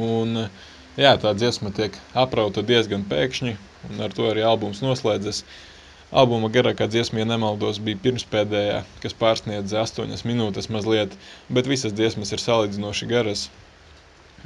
Un, 0.00 0.46
jā, 0.96 1.12
tā 1.20 1.36
dziesma 1.36 1.72
tiek 1.76 1.96
aprauta 2.16 2.64
diezgan 2.64 3.04
pēkšņi, 3.12 3.56
un 3.90 4.04
ar 4.08 4.16
to 4.16 4.26
arī 4.30 4.44
albums 4.48 4.80
noslēdzas. 4.84 5.44
Uh, 5.44 5.73
Albuma 6.14 6.46
garākā 6.54 6.86
dziesma, 6.86 7.24
ja 7.24 7.26
nemaldos, 7.26 7.80
bija 7.82 7.98
pirmspēdējā, 8.04 8.82
kas 9.02 9.16
pārsniedza 9.18 9.80
8 9.82 10.20
minūtes 10.28 10.70
mazliet, 10.70 11.16
bet 11.50 11.66
visas 11.66 11.94
dziesmas 11.96 12.30
ir 12.30 12.42
salīdzinoši 12.42 13.08
garas. 13.10 13.48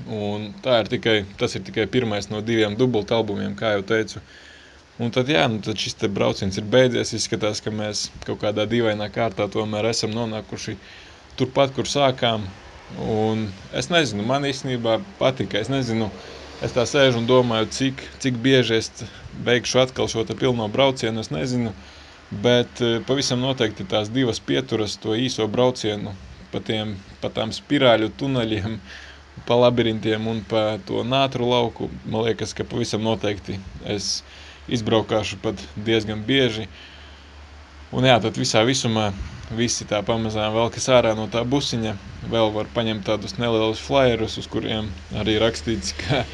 Un 0.07 0.53
tā 0.65 0.79
ir 0.81 0.89
tikai, 0.95 1.17
tas 1.37 1.59
ir 1.59 1.65
tikai 1.67 1.85
pirmais 1.91 2.31
no 2.33 2.41
diviem 2.41 2.77
dubulta 2.79 3.19
albumiem, 3.19 3.53
kā 3.59 3.75
jau 3.75 3.85
teicu. 3.91 4.23
Un 4.99 5.13
tad, 5.15 5.29
jā, 5.31 5.45
nu, 5.51 5.61
tad 5.63 5.77
šis 5.79 5.99
brauciens 6.15 6.57
ir 6.59 6.65
beidzies. 6.73 7.13
Izskatās, 7.19 7.61
ka 7.63 7.71
mēs 7.75 8.07
kaut 8.25 8.41
kādā 8.47 8.65
dīvainā 8.71 9.11
kārtā 9.15 9.51
tomēr 9.53 9.91
esam 9.91 10.15
nonākuši 10.17 10.79
turpat, 11.39 11.75
kur 11.77 11.91
sākām. 11.91 12.49
Un 13.05 13.45
es 13.77 13.91
nezinu, 13.93 14.25
man 14.27 14.49
īstenībā 14.49 14.97
patika. 15.21 15.61
Es 15.61 15.69
nezinu, 15.69 16.09
es 16.65 16.75
tā 16.75 16.85
sēžu 16.89 17.21
un 17.23 17.29
domāju, 17.29 17.69
cik, 17.75 18.03
cik 18.23 18.39
bieži 18.43 18.79
es 18.79 18.91
beigšu 19.47 19.83
atkal 19.85 20.09
šo 20.11 20.25
pilno 20.33 20.69
braucienu. 20.69 21.21
Es 21.21 21.31
nezinu, 21.31 21.75
bet 22.45 22.83
eh, 22.83 22.99
pavisam 23.07 23.43
noteikti 23.45 23.87
tās 23.89 24.11
divas 24.13 24.41
pieturas, 24.41 24.99
to 25.01 25.15
īso 25.17 25.47
braucienu 25.49 26.15
pa, 26.53 26.61
tiem, 26.65 26.97
pa 27.23 27.31
tām 27.35 27.53
spirāļu 27.55 28.11
tuneļiem, 28.19 28.79
pa 29.47 29.57
labirintiem 29.59 30.27
un 30.27 30.43
pa 30.49 30.79
to 30.89 31.05
nātru 31.07 31.49
lauku. 31.49 31.91
Man 32.07 32.27
liekas, 32.27 32.55
ka 32.57 32.67
pavisam 32.69 33.05
noteikti 33.07 33.59
es 33.87 34.23
izbraukāšu 34.69 35.41
pat 35.43 35.61
diezgan 35.77 36.25
bieži. 36.27 36.69
Un 37.95 38.05
jā, 38.05 38.19
tad 38.21 38.37
visā 38.37 38.61
visumā 38.69 39.13
visi 39.57 39.87
tā 39.89 40.03
pamazām 40.05 40.53
velkas 40.53 40.91
ārā 40.93 41.15
no 41.17 41.25
tā 41.33 41.41
busiņa. 41.49 41.95
Vēl 42.29 42.51
var 42.53 42.69
paņemt 42.75 43.07
tādus 43.09 43.39
nelielus 43.41 43.81
flyerus, 43.81 44.37
uz 44.41 44.49
kuriem 44.51 44.91
arī 45.17 45.39
rakstīts, 45.41 45.95
ka, 46.03 46.25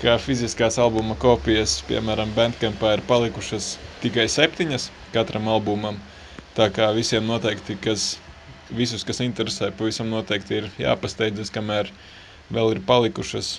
ka 0.00 0.18
fiziskās 0.20 0.76
albuma 0.82 1.16
kopijas, 1.16 1.78
piemēram, 1.88 2.34
Bandcampā 2.36 2.96
ir 2.96 3.02
palikušas 3.08 3.76
tikai 4.02 4.26
septiņas 4.28 4.90
katram 5.14 5.48
albumam. 5.48 5.96
Tā 6.56 6.68
kā 6.72 6.90
visiem 6.96 7.24
noteikti, 7.28 7.78
kas, 7.80 8.16
visus, 8.72 9.04
kas 9.08 9.22
interesē, 9.24 9.70
pavisam 9.76 10.10
noteikti 10.12 10.60
ir 10.60 10.68
jāpasteidzas, 10.80 11.52
kamēr 11.52 11.88
vēl 12.52 12.76
ir 12.76 12.82
palikušas. 12.88 13.56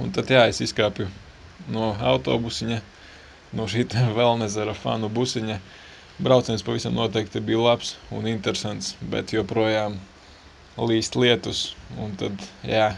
Un 0.00 0.12
tad 0.16 0.32
jā, 0.32 0.46
es 0.48 0.60
izkāpju 0.64 1.08
no 1.72 1.92
autobusiņa, 2.12 2.80
no 3.56 3.68
šī 3.68 3.86
Velnezera 4.18 4.76
fanu 4.76 5.12
busiņa. 5.12 5.60
Brauciens 6.16 6.64
pavisam 6.64 6.96
noteikti 6.96 7.44
bija 7.44 7.60
labs 7.60 7.96
un 8.08 8.28
interesants, 8.28 8.94
bet 9.04 9.36
joprojām 9.36 9.98
līst 10.80 11.16
lietus. 11.16 11.74
Un 12.00 12.16
tad, 12.16 12.40
jā, 12.64 12.94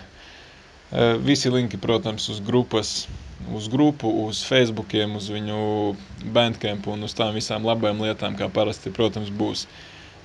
visi 1.24 1.50
linki, 1.52 1.76
protams, 1.80 2.28
uz 2.32 2.40
grupas, 2.40 3.08
uz 3.54 3.68
grupu, 3.68 4.08
uz 4.26 4.42
Facebookiem, 4.44 5.16
uz 5.16 5.28
viņu 5.30 5.96
bandcampu 6.34 6.92
un 6.94 7.06
uz 7.06 7.14
tām 7.16 7.34
visām 7.36 7.66
labajām 7.66 8.02
lietām, 8.04 8.36
kā 8.38 8.48
parasti, 8.52 8.92
protams, 8.94 9.30
būs 9.30 9.66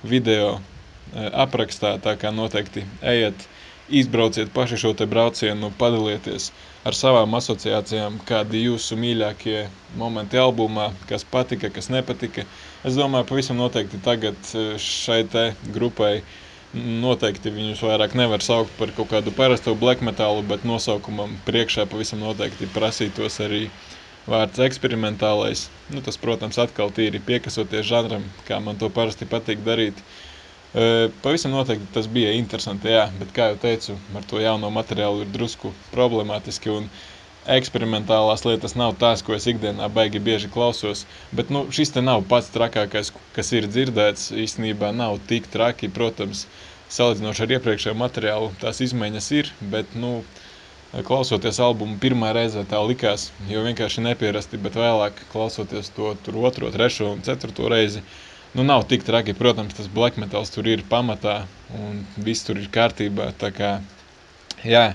video 0.04 0.56
e, 0.56 1.28
aprakstā, 1.30 1.96
tā 2.02 2.16
kā 2.20 2.32
noteikti 2.34 2.84
ejiet, 3.02 3.46
izbrauciet 3.88 4.52
paši 4.54 4.80
šo 4.80 4.94
te 4.96 5.06
braucienu, 5.08 5.70
padalieties 5.78 6.50
ar 6.88 6.96
savām 6.96 7.36
asociācijām, 7.36 8.18
kādi 8.28 8.64
jūsu 8.64 8.96
mīļākie 9.00 9.66
momenti 10.00 10.40
albumā, 10.40 10.90
kas 11.08 11.24
patika, 11.28 11.70
kas 11.72 11.90
nepatika. 11.92 12.44
Es 12.84 12.96
domāju, 12.96 13.28
pavisam 13.28 13.60
noteikti 13.60 14.00
tagad 14.04 14.36
e, 14.52 14.74
šai 14.80 15.22
te 15.28 15.50
grupai 15.76 16.18
noteikti 16.74 17.52
viņus 17.54 17.82
vairāk 17.86 18.16
nevar 18.18 18.42
saukt 18.42 18.72
par 18.78 18.90
kaut 18.96 19.12
kādu 19.12 19.32
parasto 19.34 19.74
black 19.78 20.02
metalu, 20.02 20.42
bet 20.46 20.66
nosaukumam 20.66 21.36
priekšā 21.46 21.86
pavisam 21.90 22.22
noteikti 22.24 22.68
prasītos 22.74 23.38
arī 23.44 23.68
vārds 24.26 24.60
eksperimentālais. 24.66 25.68
Nu, 25.92 26.02
tas, 26.04 26.18
protams, 26.20 26.58
atkal 26.58 26.92
tīri 26.94 27.20
piekasoties 27.22 27.86
žanram, 27.86 28.24
kā 28.48 28.58
man 28.64 28.80
to 28.80 28.90
parasti 28.90 29.28
patīk 29.28 29.62
darīt. 29.66 30.00
Pavisam 31.22 31.54
noteikti 31.54 31.92
tas 31.94 32.08
bija 32.10 32.32
interesanti, 32.34 32.90
jā, 32.90 33.06
bet, 33.20 33.30
kā 33.36 33.52
jau 33.52 33.58
teicu, 33.62 33.98
ar 34.16 34.24
to 34.26 34.40
jauno 34.42 34.72
materiālu 34.74 35.22
ir 35.22 35.34
drusku 35.34 35.70
problemātiski, 35.92 36.72
un 36.72 36.88
eksperimentālās 37.56 38.44
lietas 38.46 38.76
nav 38.78 38.94
tās, 39.00 39.22
ko 39.26 39.34
es 39.36 39.46
ikdienā 39.50 39.88
baigi 39.92 40.22
bieži 40.22 40.50
klausos, 40.52 41.04
bet, 41.32 41.52
nu, 41.54 41.66
šis 41.74 41.94
te 41.96 42.02
nav 42.04 42.24
pats 42.30 42.52
trakākais, 42.54 43.12
kas 43.36 43.52
ir 43.52 43.68
dzirdēts, 43.70 44.30
īstenībā 44.44 44.92
nav 44.96 45.18
tik 45.28 45.50
traki, 45.52 45.90
protams, 45.92 46.46
salīdzinoši 46.94 47.46
ar 47.46 47.54
iepriekšējo 47.58 47.96
materiālu, 48.00 48.52
tās 48.62 48.80
izmaiņas 48.84 49.30
ir, 49.38 49.50
bet, 49.74 49.96
nu, 49.98 50.18
klausoties 50.94 51.58
albumu 51.60 51.98
pirmā 52.02 52.30
reize 52.36 52.62
tā 52.70 52.78
likās, 52.86 53.30
jo 53.50 53.64
vienkārši 53.66 54.04
nepierasti, 54.04 54.60
bet 54.62 54.78
vēlāk 54.78 55.24
klausoties 55.32 55.90
to 55.96 56.14
tur 56.26 56.38
otro, 56.46 56.70
trešo 56.74 57.10
un 57.16 57.24
ceturto 57.26 57.66
reizi, 57.72 58.04
uh, 58.04 58.20
nu, 58.54 58.64
nav 58.64 58.84
tik 58.88 59.02
traki. 59.04 59.34
Protams, 59.34 59.74
tas 59.74 59.88
black 59.88 60.16
metals 60.16 60.52
tur 60.54 60.66
ir 60.70 60.84
pamatā 60.90 61.42
un 61.74 62.04
viss 62.16 62.46
tur 62.46 62.60
ir 62.60 62.70
kārtībā. 62.72 63.32
Tā 63.38 63.50
kā, 63.54 63.70
jā, 64.62 64.86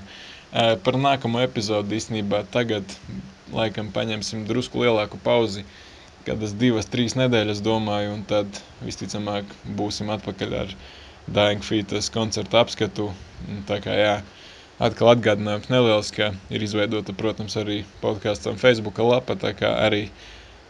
par 0.52 0.98
nākamo 0.98 1.42
epizodu 1.46 1.96
īstenībā 1.96 2.44
tagad 2.54 2.96
laikam 3.54 3.92
paņemsim 3.94 4.46
drusku 4.50 4.82
lielāku 4.84 5.20
pauzi, 5.24 5.66
kādas 6.26 6.54
divas, 6.58 6.90
trīs 6.90 7.16
nedēļas 7.18 7.62
domāju, 7.66 8.16
un 8.18 8.26
tad 8.30 8.62
visticamāk 8.86 9.50
būsim 9.78 10.10
atpakaļ 10.14 10.58
ar 10.64 10.74
Dying 11.30 11.62
Fetus 11.66 12.10
koncertu 12.14 12.58
apskatu. 12.58 13.08
Tā 13.70 13.78
kā, 13.84 13.94
jā, 13.94 14.16
atkal 14.82 15.14
atgādinājums 15.14 15.70
neliels, 15.70 16.12
ka 16.16 16.32
ir 16.50 16.66
izveidota, 16.66 17.14
protams, 17.14 17.58
arī 17.62 17.84
podkāstam 18.02 18.58
Facebooka 18.62 19.06
lapa, 19.06 19.38
tā 19.38 19.54
kā 19.58 19.76
arī 19.86 20.08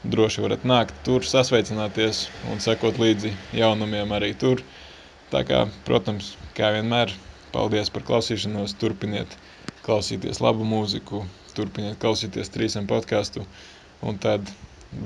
droši 0.03 0.43
varat 0.43 0.65
nākt 0.67 0.99
tur, 1.07 1.23
sasveicināties 1.27 2.27
un 2.51 2.59
sekot 2.63 2.99
līdzi 2.99 3.33
jaunumiem 3.55 4.11
arī 4.15 4.33
tur. 4.39 4.63
Tā 5.31 5.43
kā, 5.47 5.65
protams, 5.87 6.33
kā 6.57 6.71
vienmēr, 6.75 7.11
paldies 7.53 7.91
par 7.93 8.05
klausīšanos, 8.07 8.75
turpiniet 8.81 9.35
klausīties 9.89 10.41
labu 10.45 10.65
mūziku, 10.69 11.23
turpiniet 11.57 11.97
klausīties 12.03 12.53
trīsam 12.53 12.85
podcastu, 12.89 13.45
un 14.05 14.21
tad 14.21 14.51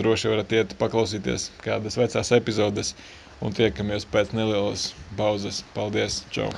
droši 0.04 0.32
varat 0.34 0.56
iet 0.60 0.76
paklausīties 0.82 1.50
kādas 1.63 2.00
vecās 2.00 2.34
epizodes, 2.36 2.93
un 3.43 3.56
tiekamies 3.56 4.08
pēc 4.12 4.36
nelielas 4.36 4.89
pauzes. 5.19 5.63
Paldies, 5.76 6.24
čau! 6.36 6.52